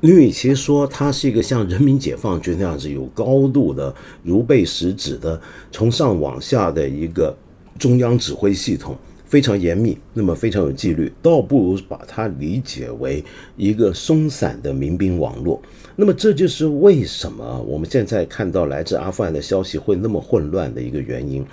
[0.00, 7.34] 你与其说它是一个像人民解放军那样子有高度的如背使指的从上往下的一个。
[7.78, 13.24] 中央指挥系统非常严密，那么非常有纪律，倒不如把它理解为
[13.56, 15.60] 一个松散的民兵网络。
[15.96, 21.44] 那么这就是为什么我们现在看到来自阿富汗的消息会那么混乱的一个原因。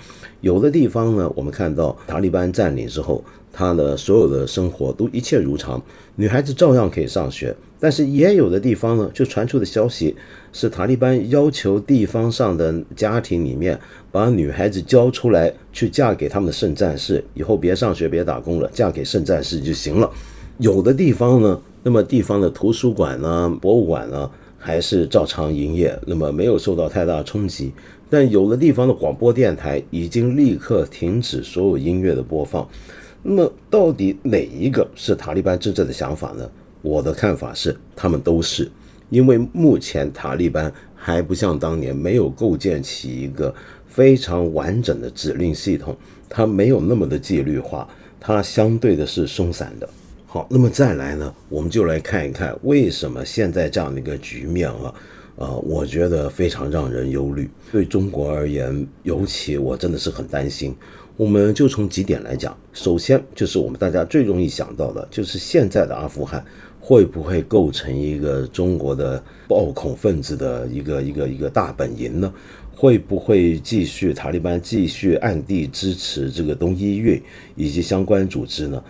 [0.42, 5.82] 有的地方呢，我们看到塔利班占领之后，他的所有的生活都一切如常，
[6.16, 7.56] 女孩子照样可以上学。
[7.80, 10.16] 但是也有的地方呢，就传出的消息
[10.52, 13.80] 是塔利班要求地方上的家庭里面
[14.12, 20.12] 把女孩子交出来，去嫁给他们的圣战士，以后别上学别打工了，嫁给圣战士就行了。
[20.58, 27.72] 有的地方呢，那么地方的图书馆呢、博物馆呢，还是照常营业，那么没有受到太大冲击。
[28.10, 32.68] 但有的地方的广播电台已经立刻停止所有音乐的播放。
[33.22, 36.50] 那么到底哪一个是塔利班真正的想法呢？
[36.82, 38.72] 我的看法是，他们都是，
[39.10, 43.54] 因为目前塔利班还不像当年没有构建起一个
[43.88, 45.96] 非常完整的指令系统，
[46.30, 47.88] 它没有那么的纪律化，
[48.20, 49.90] 它相对的是松散的。
[50.26, 54.94] 好，那么再来呢，我们就来看一看为什么现在这样的一个局面啊，
[55.38, 57.50] 呃，我觉得非常让人忧虑。
[57.72, 60.76] 对中国而言，尤其我真的是很担心。
[61.18, 66.46] 我们就从几点来讲，首先就是我们大家最容易想到的，就是现在的阿富汗。
[66.80, 72.34] 会不会构成一个中国的暴恐分子的一个一个一个大本营呢？
[72.76, 77.22] 会不会继续塔利班继续暗地支持这个东伊运
[77.56, 78.82] 以及相关组织呢？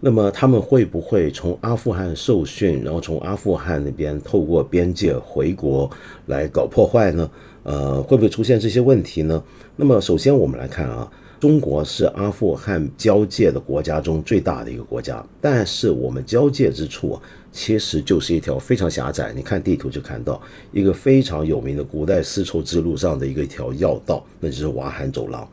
[0.00, 5.90] 那么他们会不会从阿富汗受训，然后从阿富汗那边透过边界回国
[6.26, 7.30] 来搞破坏呢？
[7.62, 9.42] 呃，会不会出现这些问题呢？
[9.76, 11.10] 那么首先我们来看啊。
[11.46, 19.32] 中国是阿富汗交界的国家中最大的一个国家，但是我们交界之处啊，其实就是一条非常狭窄。
[19.32, 25.48] 你看地图就看到一个非常有名的古代丝绸之路上的一个一条要道，那就是瓦罕走廊。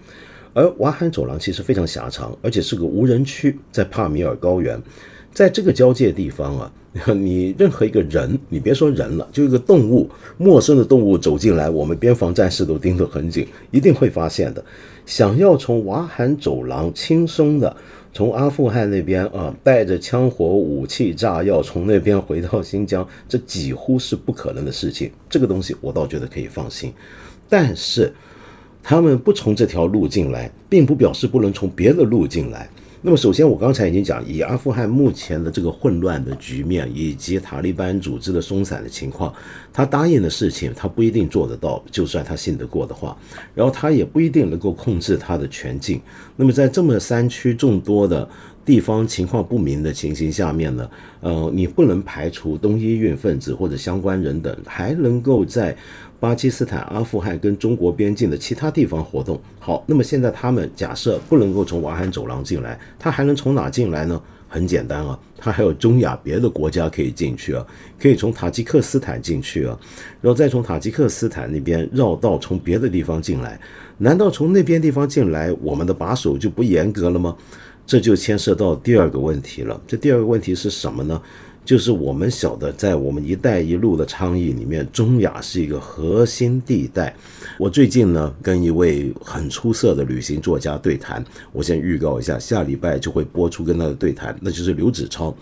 [0.55, 4.81] 而瓦罕走廊其实非常狭长，而且是个无人区，在帕米尔高原，
[5.31, 6.73] 在这个交界地方啊。
[7.15, 14.63] 你任何一个人，你别说人了，就一个动物，陌生的动物走进来，我们边防战士都盯得很紧，一定会发现的。
[15.05, 17.75] 想要从瓦罕走廊轻松的
[18.13, 25.11] 从阿富汗那边啊，带着枪火、武器、炸药从那边回到新疆，这几乎是不可能的事情。
[25.27, 26.93] 这个东西我倒觉得可以放心。
[27.49, 28.13] 但是
[28.83, 32.69] 他们不从这条路进来，并不表示不能从别的路进来。
[33.05, 39.33] 那么，首先我刚才已经讲，以阿富汗目前的这个混乱的局面，以及塔利班组织的松散的情况，
[39.73, 43.17] 他答应的事情他不一定做得到，就算他信得过的话，
[43.55, 45.99] 然后他也不一定能够控制他的全境。
[46.35, 48.29] 那么在这么山区众多的
[48.63, 50.89] 地方情况不明的情形下面呢，
[51.21, 55.75] 呃，你不能排除东伊运分子或者相关人等还能够在。
[56.19, 64.21] 巴基斯坦、阿富汗跟中国边境的其他地方活动好，那么现在他们假设不能够从瓦罕走廊进来，他还能从哪进来呢？
[64.53, 67.65] 很简单啊，它还有中亚别的国家可以进去啊，
[67.99, 69.75] 可以从塔吉克斯坦进去啊，
[70.21, 73.59] 然后再从塔吉克斯坦那边绕道从别的地方进来。
[73.97, 77.35] 难道从那边地方进来，我们的把守就不严格了吗？
[77.87, 79.81] 这就牵涉到第二个问题了。
[79.87, 81.19] 这第二个问题是什么呢？
[81.65, 87.15] 就是我们晓得，在我们“一带一路”的倡议里面，中亚是一个核心地带。
[87.57, 91.23] 我最近呢，跟一位很出色的旅行作家对谈，
[91.53, 95.33] 我先预告一下，下礼拜就会播出跟他的对谈，那就是刘子超。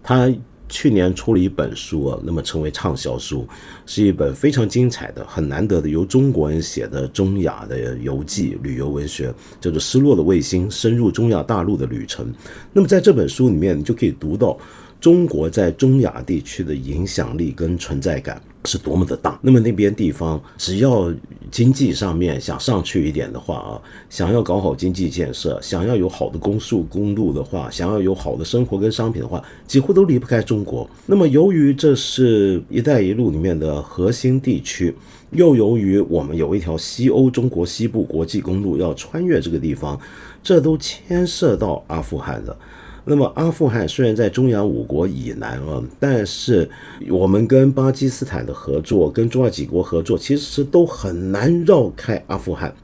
[0.00, 0.32] 他
[0.68, 3.46] 去年出了一本书啊，那么成为畅销书，
[3.84, 12.26] 是一本非常精彩的、很难得的由中国人写的中亚的游记旅游文学，叫做《失落的卫星：深入中亚大陆的旅程》。
[12.72, 14.56] 那么在这本书里面，你就可以读到。
[15.04, 19.38] 中国在中亚地区的影响力跟存在感是多么的大。
[19.42, 21.12] 那么那边地方，只要
[21.50, 23.76] 经济上面想上去一点的话啊，
[24.08, 30.88] 想要搞好经济建设，想要有好的公速公路的话，想要有好的生活跟商品的话，几乎都离不开中国。
[31.04, 34.94] 那么由于这是一带一路里面的核心地区，
[35.32, 40.00] 又由于我们有一条西欧中国西部国际公路要穿越这个地方，
[40.42, 42.56] 这都牵涉到阿富汗的。
[43.06, 46.68] 那么阿富汗虽然在中亚五国以南啊，但是
[47.10, 52.74] 我们跟巴基斯坦的合作，跟中亚几国合作，其实都很难绕开阿富汗。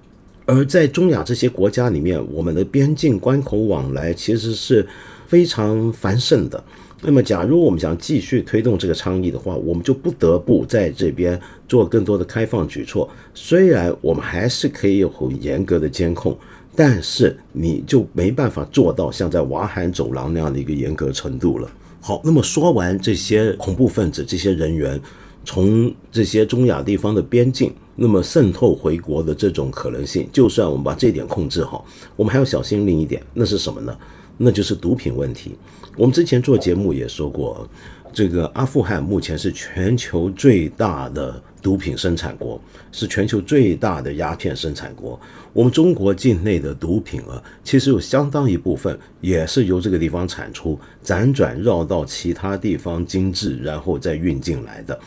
[0.44, 4.86] 而在中亚这些国家里面，我们的边境关口往来其实是
[5.26, 6.62] 非常繁盛的。
[7.02, 13.08] 那么，假如我们想继续推动这个倡议的话，我们就不得不在这边做更多的开放举措。
[13.32, 16.36] 虽然我们还是可以有很严格的监控。
[16.74, 21.70] 但是你就没办法做到像在瓦罕走廊那样的一个严格程度了。
[22.00, 24.98] 好，那么说完这些恐怖分子、这些人员
[25.44, 31.84] 从这些中亚地方的边境，那么渗透回国的这种可能性，就算我们把这点控制好，
[32.16, 33.94] 我们还要小心另一点，那是什么呢？
[34.38, 35.56] 那就是毒品问题。
[35.96, 37.68] 我们之前做节目也说过，
[38.12, 42.58] 这个阿富汗目前是全球最大的毒品生产国，
[42.90, 45.20] 是全球最大的鸦片生产国。
[45.52, 55.00] 我们中国境内的毒品啊，其实有相当一部分也是由这个地方产出，辗转绕到其他地方精制，然后再运进来的。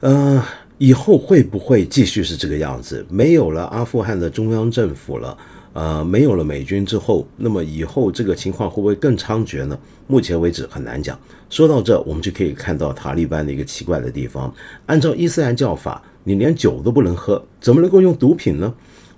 [0.00, 0.42] 呃，
[0.78, 3.04] 以后会不会继续是这个样子？
[3.10, 5.36] 没有了阿富汗的中央政府了，
[5.72, 9.78] 呃，没有了美军之后，那么以后这个情况会不会更猖獗呢？
[10.06, 11.18] 目前为止很难讲。
[11.50, 14.52] 说到这，我们就可以看到塔利班的一个奇怪的地方：
[14.86, 18.74] 按照伊斯兰教法，你连酒都不能喝，怎么能够用毒品呢？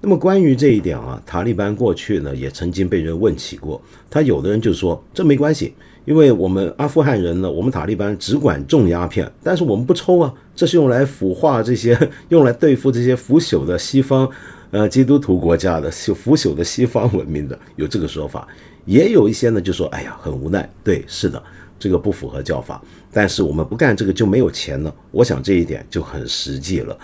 [0.06, 3.82] 那么关于这一点啊，塔利班过去呢也曾经被人问起过。
[4.08, 11.98] 他有的人就说这没关系，因为我们阿富汗人呢，我们塔利班只管种鸦片，但是我们不抽啊，这是用来腐化这些，
[12.30, 14.30] 用来对付这些腐朽的西方，
[14.70, 18.46] 呃，基督徒国家的腐朽的西方文明的，有这个说法。
[18.84, 21.42] 也有一些呢就说，哎呀，很无奈，对，是的，
[21.80, 24.94] 这个不符合教法，但是我们不干这个就没有钱了。
[25.10, 26.96] 我想这一点就很实际了。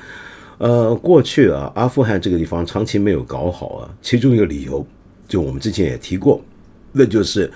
[0.59, 4.87] 呃，过去啊，阿富汗这个地方长期没有搞好啊，其中一个理由，
[5.27, 6.41] 就我们之前也提过，
[6.93, 7.51] 那就是，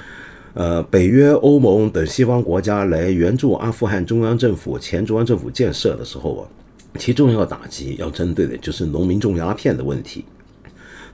[0.55, 6.43] 呃，北约、欧盟等西方国家来援助阿富汗中央政府、前中央政府建设的时候啊，
[6.99, 10.25] 其重要打击要针对的就是农民种鸦片的问题。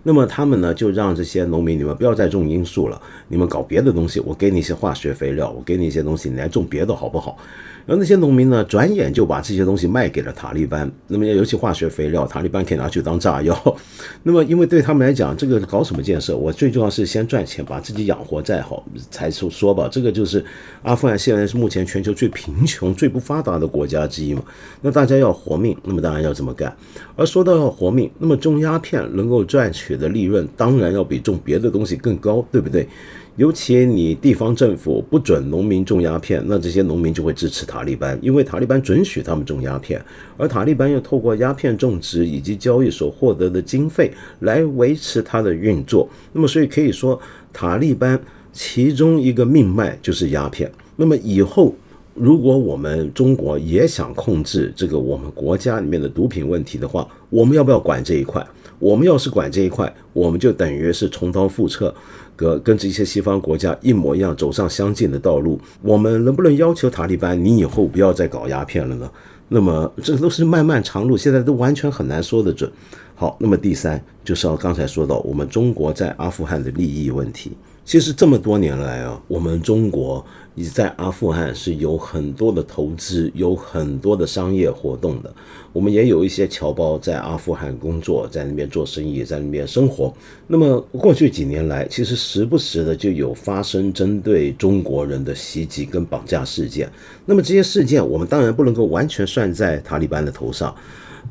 [0.04, 7.38] 那么他们呢，就让这些农民，你们不要再种罂粟了，你们搞别的东西，我给你一些化学肥料，我给你一些东西，你来种别的好不好？
[7.86, 10.90] 而那些农民呢，转眼就把这些东西卖给了塔利班。
[11.08, 13.76] 那么，尤其化学肥料，塔利班可以拿去当炸药。
[14.22, 16.36] 那么，因为对他们来讲，这个搞什么建设？
[16.36, 19.88] 我最重要是先赚钱，把自己养活再好才说说吧。
[19.90, 20.44] 这个就是
[20.82, 24.42] 阿富汗现在是目前全球最贫穷、最不发达的国家之一嘛。
[24.80, 26.74] 那大家要活命，那么当然要这么干。
[27.16, 32.88] 而说到要活命，那么种鸦片能够赚取的利润，当然要比种别的东西更高，对不对？
[33.36, 40.02] 尤其你地方政府不准农民种鸦片，那这些农民就会支持塔利班，因为塔利班准许他们种鸦片，
[40.36, 46.06] 而塔利班又透过鸦片种植以及交易所获得的经费来维持它的运作。
[46.32, 47.18] 那么，所以可以说，
[47.52, 48.20] 塔利班
[48.52, 50.70] 其中一个命脉就是鸦片。
[50.96, 51.74] 那么以后，
[52.14, 58.46] 如果我们中国也想控制这个我们国家里面的毒品问题的话，我们要不要管这一块？
[58.78, 61.94] 我们要是管这一块，我们就等于是重蹈覆辙。
[62.34, 65.60] 跟跟这些西方国家一模一样，走上相近的道路。
[65.82, 69.08] 我们能不能要求塔利班，你以后不要再搞鸦片了呢？
[69.48, 72.70] 那么这都是漫漫长路，现在都完全很难说得准。
[73.14, 77.52] 好，那么第三就是要刚才说到我们中国在阿富汗的利益问题。
[77.84, 80.24] 其实这么多年来啊，我们中国。
[80.54, 85.32] 你在阿富汗是有很多的投资，有很多的商业活动的。
[85.72, 90.12] 我们也有一些侨胞在阿富汗工作，在那边做生意，在那边生活。
[90.46, 96.90] 那么过去几年来，其实时不时的就有发生针对中国人的袭击跟绑架事件。
[97.24, 100.74] 那么这些事件，我们当然不能够完全算在塔利班的头上。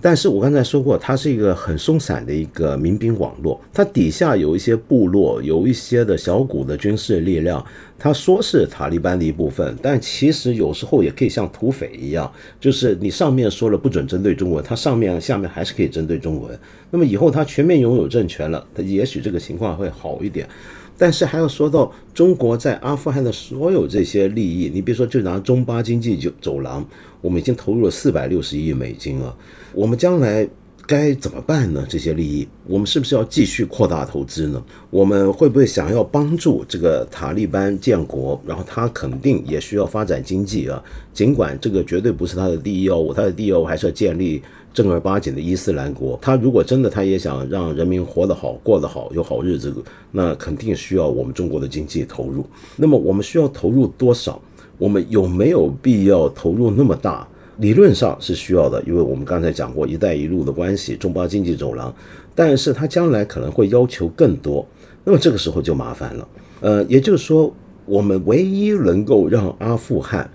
[0.01, 7.63] 但是我刚才说过，它是一个很松散的一个民兵网络，它底下有一些部落，有一些的小股的军事力量。
[7.99, 16.49] 他说是塔利班的一部分，但其实有时候也可以像土匪一样，就是你上面说了不准针对中国，他上面下面还是可以针对中国。
[16.89, 20.49] 那么以后他全面拥有政权了，他也许这个情况会好一点。
[20.97, 26.83] 但是还要说到中国在阿富汗的所有这些利益，你比如说就拿中巴经济就走廊，
[27.21, 29.35] 我们已经投入了四百六十亿美金了，
[29.73, 30.47] 我们将来。
[30.87, 31.85] 该怎么办呢？
[31.87, 34.61] 这些利益，我们是不是要继续扩大投资呢？
[34.89, 38.41] 我们会不会想要帮助这个塔利班建国？
[38.45, 40.83] 然后他肯定也需要发展经济啊。
[41.13, 44.41] 尽管这个绝对不是他的第一要务，他的第一要务还是要建立
[44.73, 46.19] 正儿八经的伊斯兰国。
[46.21, 49.73] 他如果真的他也想让人民活得好、过得好、有好日子，
[50.11, 52.45] 那肯定需要我们中国的经济投入。
[52.75, 54.41] 那么我们需要投入多少？
[54.77, 57.25] 我们有没有必要投入那么大？
[57.61, 61.93] 理论上是需要的，因为我们刚才讲过“一带一路”的关系，中巴经济走廊，
[62.33, 64.65] 但是它将来可能会要求更多，
[65.03, 66.27] 那么这个时候就麻烦了。
[66.61, 67.53] 呃，也就是说，
[67.85, 70.27] 我们唯一能够让阿富汗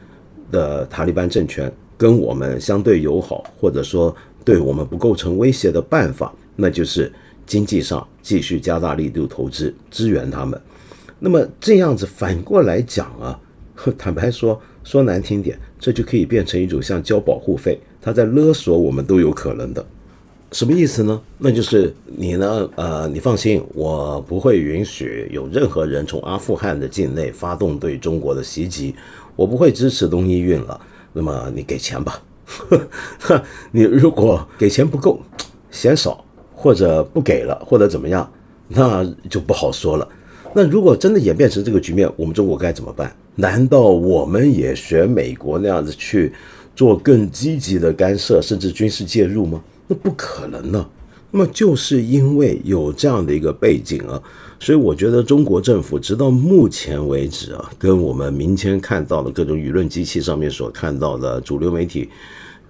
[0.52, 4.14] 的塔利班政权跟我们相对友好，或者说
[4.44, 7.12] 对我们不构成威胁的办法，那就是
[7.44, 10.60] 经济上继续加大力度投资支援他们。
[11.18, 13.40] 那么这样子反过来讲啊，
[13.98, 19.84] 坦白说，说难听点，这就可以变成一种像交保护费，他在勒索我们都有可能的。
[20.52, 21.20] 什么意思呢？
[21.38, 28.94] 那就是你呢，呃，你放心，我不会允许有任何人从阿富汗的境内发动对中国的袭击，
[29.34, 30.80] 我不会支持东伊运了。
[31.12, 32.22] 那么你给钱吧，
[33.72, 35.20] 你如果给钱不够，
[35.70, 36.24] 嫌少，
[36.54, 38.30] 或者不给了，或者怎么样，
[38.68, 40.08] 那就不好说了。
[40.54, 43.14] 那如果真的演变成这个局面，我们中国该怎么办？
[43.36, 46.32] 难道我们也学美国那样子去
[46.74, 49.62] 做更积极的干涉，甚至军事介入吗？
[49.86, 50.86] 那不可能呢。
[51.30, 54.22] 那么就是因为有这样的一个背景啊，
[54.58, 62.08] 所以我觉得中国政府直到目前为止啊，跟我们明天看到的各种舆论机器上面所看到的主流媒体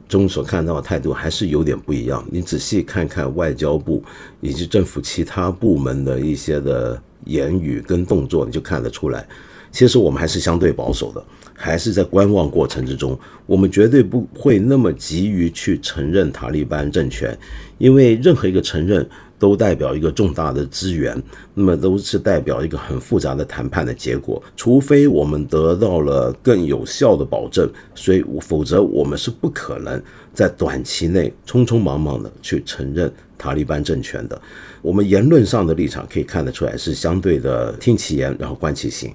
[0.09, 2.25] 中所看到的态度还是有点不一样。
[2.31, 4.03] 你仔细看看外交部
[4.41, 9.29] 以及政府其他部门的一些的言语跟动作，你就看得出来。
[9.77, 11.23] 其实我们还是相对保守的，
[11.53, 13.19] 还是在观望过程之中。
[13.45, 17.39] 我们绝对不会那么急于去承认塔利班政权，
[17.77, 19.07] 因为任何一个承认
[19.39, 21.23] 都代表一个重大的资源，
[21.53, 24.43] 那么都是代表一个很复杂的谈判的结果。
[24.57, 30.03] 除非我们得到了更有效的保证，所以否则我们是不可能
[30.33, 34.41] 在短期内匆匆忙忙的去承认塔利班政权的。
[34.81, 39.13] 我们言论上的立场可以看得出来是相对的听其言，然后观其行。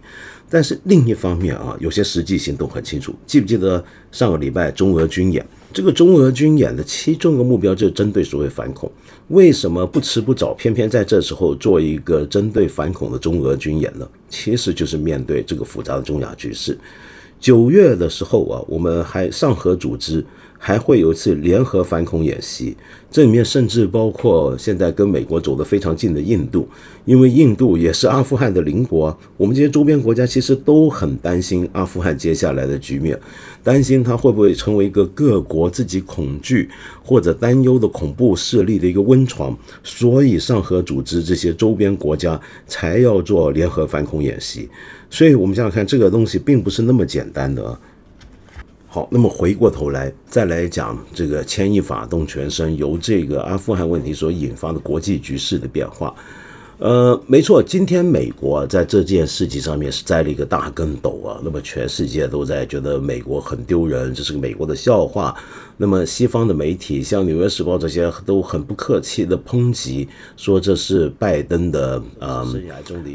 [0.54, 3.16] 但是另一方面啊，有些实际行动很清楚。
[3.26, 3.82] 记不记得
[4.12, 5.43] 上个礼拜中俄军演？
[5.72, 8.91] 这个中俄军演的其中一个目标就是针对所谓反恐。
[9.30, 14.06] 为什么不迟不早，偏偏在这时候做一个针对反恐的中俄军演呢？
[14.28, 16.78] 其实就是面对这个复杂的中亚局势。
[17.39, 20.24] 九月的时候啊，我们还上合组织。
[20.64, 22.78] 还会有一次联合反恐演习，
[23.09, 26.70] 这里面甚至包括现在跟美国走得非常近的印度，
[27.03, 29.18] 因为印度也是阿富汗的邻国。
[29.38, 33.20] 我们这些周边国家其实都很担心阿富汗接下来的局面，
[33.64, 36.70] 担心它会不会成为一个各国自己恐惧
[37.03, 44.70] 或者担忧的恐怖势力的一个温床，所以上合组织这些周边国家才要做联合反恐演习。
[45.09, 47.78] 所以我们想想看，这个东西并不是那么简单的。
[48.93, 56.13] 好，那么回过头来再来讲这个牵一发动全身，由这个阿富汗问题所引发的国际局势的变化。
[56.77, 61.39] 呃，没错，今天美国在这件事情上面是栽了一个大跟斗啊。
[61.41, 65.33] 那么全世界都在觉得美国很丢人，这是个美国的笑话。
[65.82, 70.07] 那么西方的媒体，像《纽约时报》这些都很不客气的抨击，
[70.38, 72.47] 说这是拜登的呃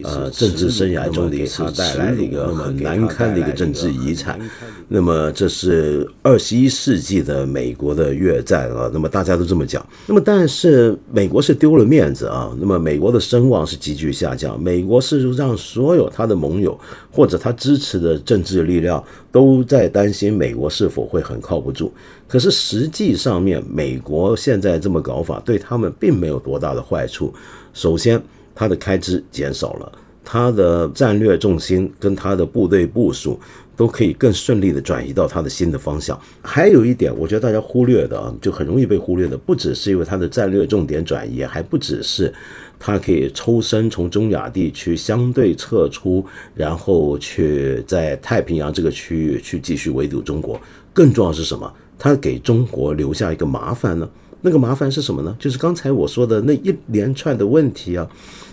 [0.02, 4.40] 呃政治生涯中的他带来的一个很难堪的一个政治遗产。
[4.88, 8.90] 那么这是二十一世纪的美国的越战啊。
[8.92, 9.84] 那么大家都这么讲。
[10.06, 12.52] 那么但是美国是丢了面子啊。
[12.58, 13.66] 那么美国的声望。
[13.66, 14.62] 是急剧下降。
[14.62, 16.78] 美国是让所有他的盟友
[17.16, 19.02] 或者他支持的政治力量
[19.32, 21.90] 都在担心美国是否会很靠不住。
[22.28, 27.32] 可是实际上面，美国现在这么搞法对他们并没有多大的坏处。
[27.72, 28.22] 首先，
[28.54, 29.90] 他的开支减少了，
[30.22, 33.40] 他的战略重心跟他的部队部署
[33.74, 36.20] 都可以更顺利的转移到他的新的方向。
[36.42, 42.30] 还有一点，我觉得大家忽略的啊，就很容易被忽略的，不只是因为他的战略重点转移，还不只是。
[42.78, 46.24] 它可以抽身从中亚地区相对撤出，
[46.54, 50.60] 然后去在太平洋这个区域去继续围堵中国。
[50.92, 51.72] 更重要是什么？
[51.98, 54.08] 它给中国留下一个麻烦呢？
[54.42, 55.34] 那个麻烦是什么呢？
[55.38, 58.08] 就是刚才我说的那一连串的问题啊！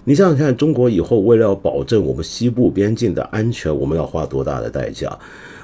[0.05, 5.17] 你想想看，中国以后为了要保证我们西部边境的安全，我们要花多大的代价？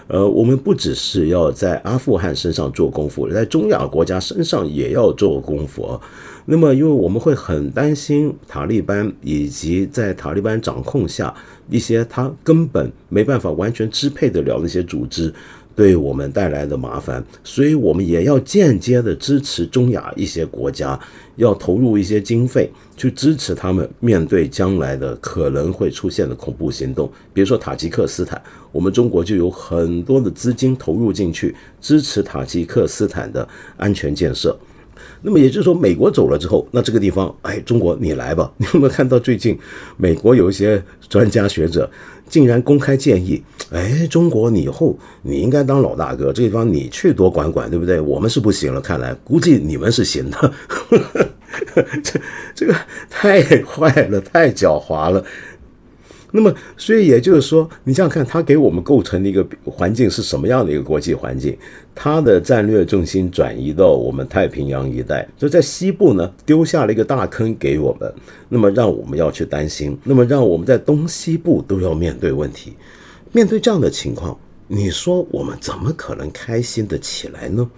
[0.10, 6.00] 呃，我们不只是要在阿富汗身上做功夫，在中亚国家身上也要做功夫。
[6.46, 11.32] 那么，因为我们会很担心塔利班以及在塔利班掌控下
[11.70, 15.32] 一些他根本没办法完全支配得了那些组织
[15.76, 21.00] 对我们带来的麻烦，所以我们也要间接的支持中亚一些国家，
[21.38, 27.10] 要投入一些经费去支持他们面对将来的可能会出现的恐怖行动。
[27.34, 28.42] 比如说塔吉克斯坦，
[28.74, 33.48] 我们中国就有很多的资金投入进去支持塔吉克斯坦的
[33.78, 34.58] 安全建设。
[35.22, 38.52] 那么也就是说，美国走了之后，那这个地方，哎，中国你来吧。
[38.58, 39.58] 你有没有看到最近
[39.96, 41.90] 美国有一些专家学者
[42.28, 43.42] 竟然公开建议，
[43.72, 48.02] 哎，中国你以后你应该当老大哥，这地方你去多管管，对不对？
[48.02, 50.54] 我们是不行了，看来估计你们是行的。
[52.04, 52.20] 这
[52.56, 52.76] 这个
[53.10, 55.24] 太坏了，太狡猾了。
[56.32, 61.58] 那么，所以也就是说，你想想看，他给我们构成的一个环境是什么样的一个国际环境？
[61.96, 68.14] 他的战略重心转移到我们太平洋一带，就在西部呢，丢下了一个大坑给我们，
[68.48, 72.74] 那么让我们要去担心，那么让我们在东西部都要面对问题。
[73.32, 77.70] 面对这样的情况，你说我们怎么可能开心的起来呢？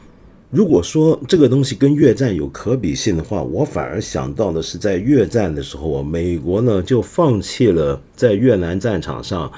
[0.49, 9.51] 如果说这个东西跟越战有可比性的话，我反而想到的是，在越战的时候啊，美国呢就放弃了在越南战场上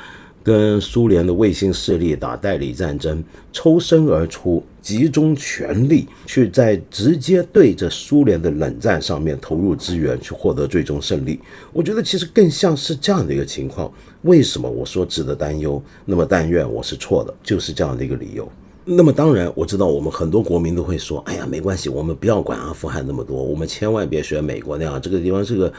[0.44, 3.24] 跟苏联的卫星势力打代理战争，
[3.54, 11.40] 抽身而出，集中全力去在直接对着苏联的冷战上面投入资源，去获得最终胜利。
[11.72, 13.92] 我觉得其实更像是这样的一个情况。
[14.24, 15.82] 为什么我说值得担忧？
[16.06, 18.50] 那么但愿我是错的，就是这样的一个理由。
[18.86, 25.72] 那么当然，我知道我们很多国民都会说：“哎呀，没关系，我们不要管阿富汗那么多，我们千万别学美国那样，这个地方是个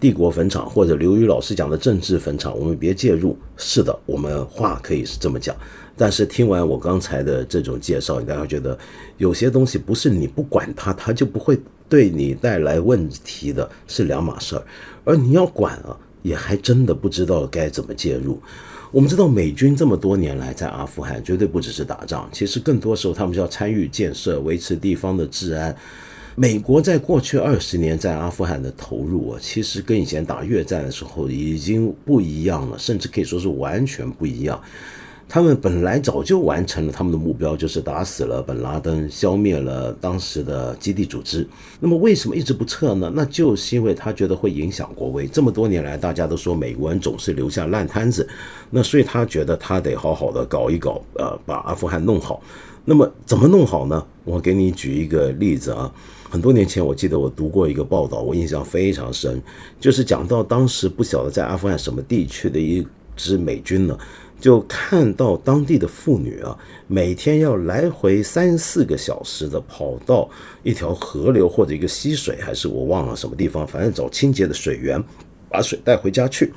[0.00, 5.54] 帝国坟场，或者刘宇老师讲的政治坟场，我们别介入。”是的，我们话可以是这么讲，
[5.96, 8.76] 但是听完我刚才的这种介绍，大家觉得
[9.18, 11.56] 有些东西不是你不管它，它就不会
[11.88, 14.62] 对你带来问题的，是两码事儿。
[15.04, 18.40] 而你要管啊，也还真的不知道该怎么介入。
[18.90, 25.76] 我们知道美军这么多年来在阿富汗绝对不只是打仗，其实更多时候他们是要参与建设、维持地方的治安。
[26.34, 34.58] 美国在过去二十年在阿富汗的投入啊，其实跟以前打越战的时候已经不一样了，甚至可以说是完全不一样。
[35.28, 41.46] 他们本来早就完成了他们的目标，就是打死了本拉登，消灭了当时的基地组织。
[41.78, 43.12] 那么为什么一直不撤呢？
[43.14, 45.26] 那就是因为他觉得会影响国威。
[45.26, 48.26] 这么多年来，大家都说美国人总是留下烂摊子，
[48.70, 52.42] 那所以他觉得他得好好的搞一搞，呃，把阿富汗弄好。
[52.86, 54.02] 那么怎么弄好呢？
[54.24, 55.92] 我给你举一个例子啊。
[56.30, 59.42] 很多年前，我记得我读过一个报道，我印象非常深，
[59.78, 63.98] 就是讲到当时不晓得在阿富汗什么地区的一支美军呢。
[64.40, 70.28] 就看到当地的妇女啊，每天要来回三四个小时的跑到
[70.62, 75.02] 一条河流或者一个溪水，还是我忘了什么地方，反正找清洁的水源，
[75.48, 76.52] 把水带回家去。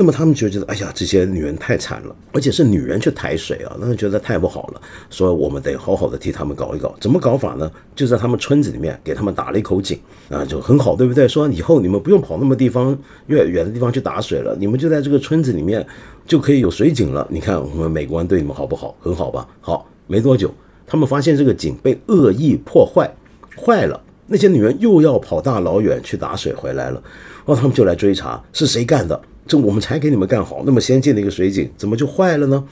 [0.00, 4.80] 那么他们就觉得，哎呀，这些女人太惨了，而且是女人去抬水啊，那就觉得太不好了。
[5.10, 7.70] 说我们得好好的替他们搞一搞，怎么搞法呢？
[7.94, 11.28] 就在他们村子里面给他们打了一口井啊，就很好，对不对？
[11.28, 15.86] 说以后你们不用跑那么地方越远的地方去打水了，你们就在这个村子里面
[16.26, 17.28] 就可以有水井了。
[17.30, 18.96] 你看我们美国人对你们好不好？
[19.02, 19.46] 很好吧？
[19.60, 20.50] 好，没多久，
[20.86, 23.14] 他们发现这个井被恶意破坏，
[23.54, 27.02] 坏了，那些女人又要跑大老远去打水回来了，
[27.44, 29.20] 然后他们就来追查是谁干的。
[29.50, 32.64] 这我们才给你们干好，那么先进的一个水井怎么就坏了呢？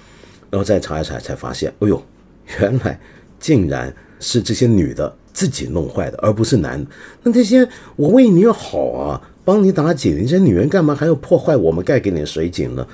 [0.49, 2.01] 然后再查一查，才发现，哎呦，
[2.61, 3.01] 原来
[3.41, 6.87] 竟然是这些女的自己弄坏的，而不是男。
[7.25, 12.87] 那这些我为你好啊，帮你打井，这女人干嘛还要破坏我们盖给你的水井呢？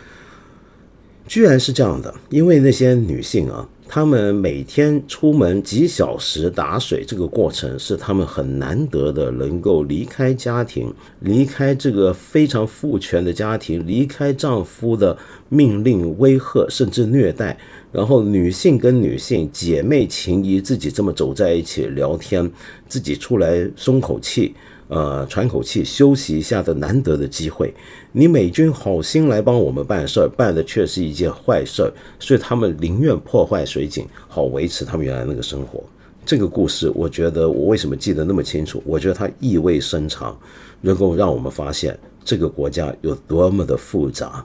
[1.27, 3.68] 居然是这样的，因为那些女性啊。
[3.87, 15.16] 她们每天出门几小时打水，这个过程是她们很难得的，能够离开家庭，离开这个非常父权的家庭，离开丈夫的
[15.49, 17.57] 命令、威吓甚至虐待，
[17.93, 22.51] 然后女性跟女性姐妹情谊，自己这么走在一起聊天，
[22.89, 24.55] 自己出来松口气。
[24.89, 27.74] 呃，喘口气、休息一下的难得的机会，
[28.12, 35.82] 你美军好心来帮我们办事儿，办的却是一件坏事儿，所以他们宁愿破坏水井，好维持他们原来那个生活。
[36.26, 38.82] 这个故事，我觉得我为什么记得那么清楚？
[38.87, 40.39] 我觉得它意味深长，
[40.82, 44.45] 能够让我们发现这个国家有多么的复杂。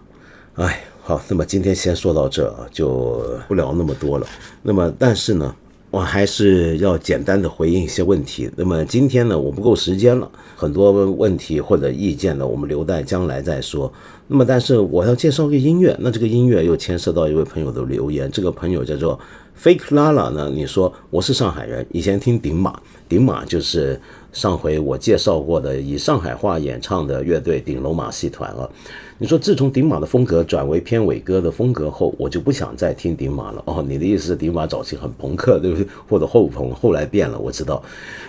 [0.56, 4.26] 哎，好，那么今天先说到这啊，就不聊那么多了。
[4.62, 5.54] 那么，但是呢？
[5.92, 8.50] 我还是要简单的回应一些问题。
[8.56, 13.92] 那么今天呢，我不够时间了，很多问题或者意见呢，我们留待将来再说。
[14.28, 18.30] 那么，但是我要介绍个音乐，那这个音乐又牵涉到一位朋友的留言。
[18.32, 19.20] 这个朋友叫做
[19.62, 22.80] Fake Lala 呢，你说我是上海人，以前听顶马，
[23.10, 24.00] 顶马就是
[24.32, 28.70] 上回我介绍过的以上海话演唱的乐队顶楼马戏团啊。
[29.18, 33.62] 你说自从顶马的风格转为偏伟哥的风格后，我就不想再听顶马了。
[33.66, 35.86] 哦，你的意思是顶马早期很朋克，对不对？
[36.08, 37.84] 或者后朋，后来变了，我知道。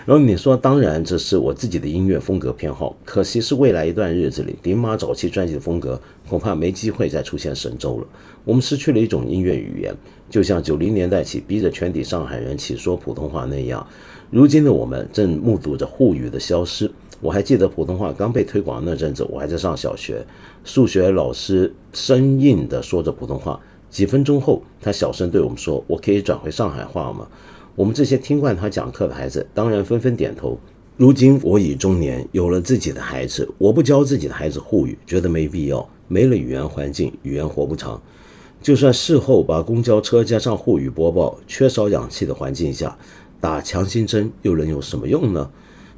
[0.05, 8.07] 然后你说，当然这是我自己的音乐风格偏好，可惜是未来一段日子里，顶马早期专辑的风格恐怕没机会再出现神州了。
[8.45, 9.95] 我们失去了一种音乐语言，
[10.29, 13.87] 就像九零年代起逼着全体上海人起说普通话那样。
[14.31, 16.91] 如今的我们正目睹着沪语的消失。
[17.23, 20.25] 我还记得普通话刚被推广那阵子，我还在上小学。
[20.65, 23.61] 数学老师生硬地说着普通话，
[23.91, 27.29] 几分钟后，他小声对我们说：“我可以转回上海话吗？”
[27.77, 30.59] 我们这些听惯他讲课的孩子，当然纷纷点头。
[30.97, 35.87] 如今我已中年，有了自己的孩子，我不教自己的孩子沪语，觉得没必要。
[36.09, 38.01] 没了语言环境，语言活不长。
[38.63, 42.97] 就算事后把公交车加上沪语播报，缺少氧气的环境下
[43.41, 45.51] 打强心针，又能有什么用呢？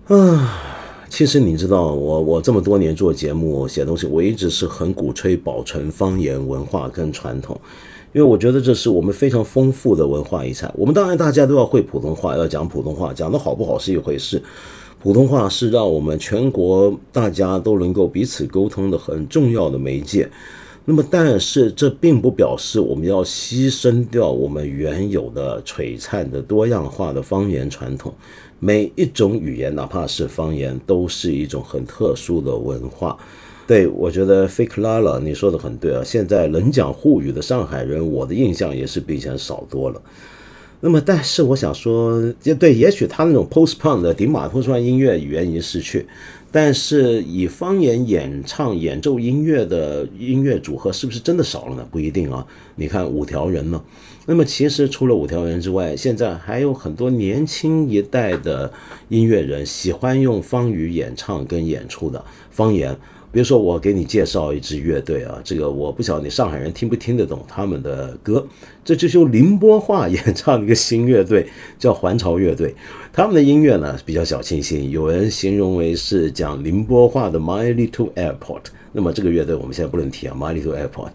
[0.07, 0.63] 啊，
[1.09, 7.61] 其实你知道，我我这么多年做节目写东西，我一直是很鼓吹保存方言文化跟传统，
[8.13, 10.73] 因为我觉得这是我们非常丰富的文化遗产。
[10.77, 14.41] 我们当然大家都要会普通话，要讲普通话，讲的好不好是一回事。
[15.01, 20.31] 普通话是让我们全国大家都能够彼此沟通的很重要的媒介。
[20.85, 28.13] 那么，但是这并不表示我们要牺牲掉我们原有的璀璨的多样化的方言传统。
[28.59, 33.17] 每一种语言，哪怕是方言，都是一种很特殊的文化。
[33.65, 36.03] 对我觉得 fake lala，你说的很对啊。
[36.05, 40.03] 现在能讲沪语的上海人，我的印象也是比以前少多了。
[40.85, 46.05] 那么，但是我想说，就对，也许他那种 post punk 的顶马突川音乐语言已经失去。
[46.51, 51.87] 但是以方言演唱演奏音乐的音乐组合是不是真的少了呢？
[51.89, 52.45] 不一定啊。
[52.75, 53.81] 你看五条人呢，
[54.27, 58.71] 那么其实除了五条人之外，现在还有很多年轻一代的
[59.09, 62.95] 音乐人喜欢用方语演唱跟演出的方言。
[63.33, 68.47] 比如说，我给你介绍一支乐队啊，这个我不晓得你上海人听不听得懂他们的歌。
[68.85, 72.75] 这就是用宁波话演唱的一个新乐队，叫环潮乐队。
[73.11, 78.65] 他们的音乐呢比较小清新，有人形容为是讲宁波话的 My Little Airport。
[78.93, 81.09] 那么这个乐队我们现在不能提啊，My Little Airport。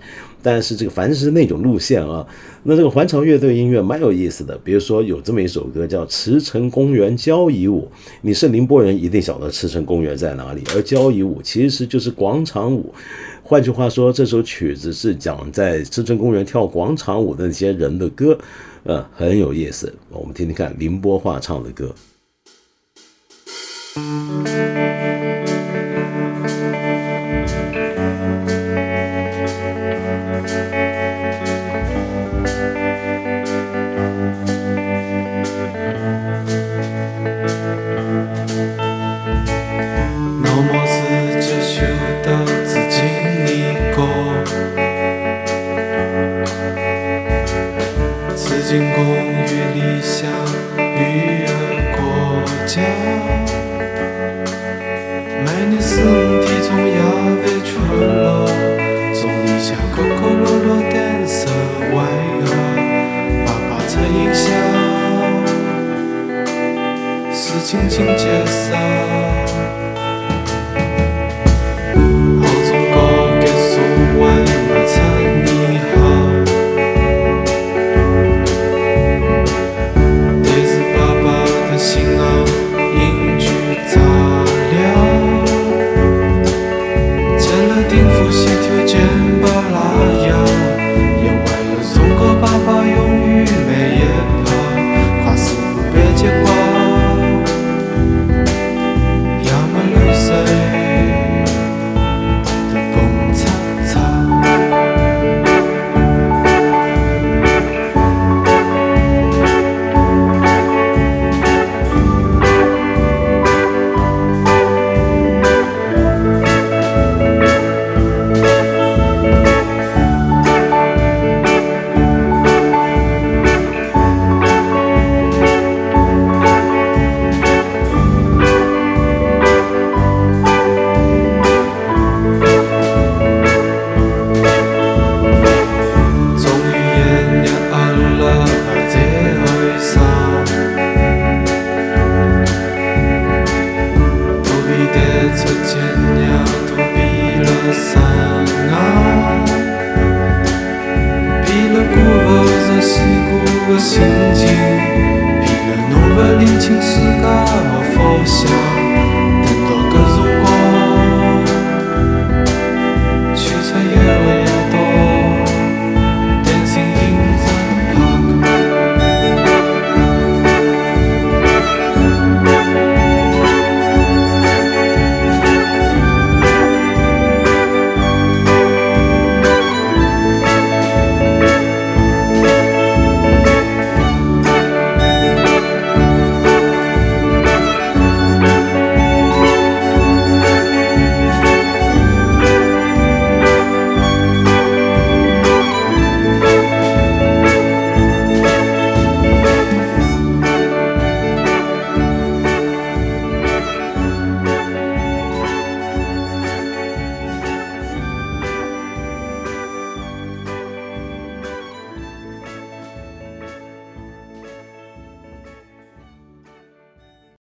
[0.47, 2.25] 但是这个凡是那种路线啊，
[2.63, 4.57] 那这个环潮乐队音乐蛮有意思的。
[4.63, 7.81] 比如说有这么一首歌叫《池城公园交谊舞》，
[8.21, 12.93] 你是宁波人一定晓得池城公园在哪里，而交谊舞其实就是广场舞。
[13.43, 18.39] 换句话说，这首曲子是讲在池城公园跳广场舞的那些人的歌，
[18.85, 19.93] 呃，很有意思。
[20.09, 21.93] 我们听听看宁波话唱的歌。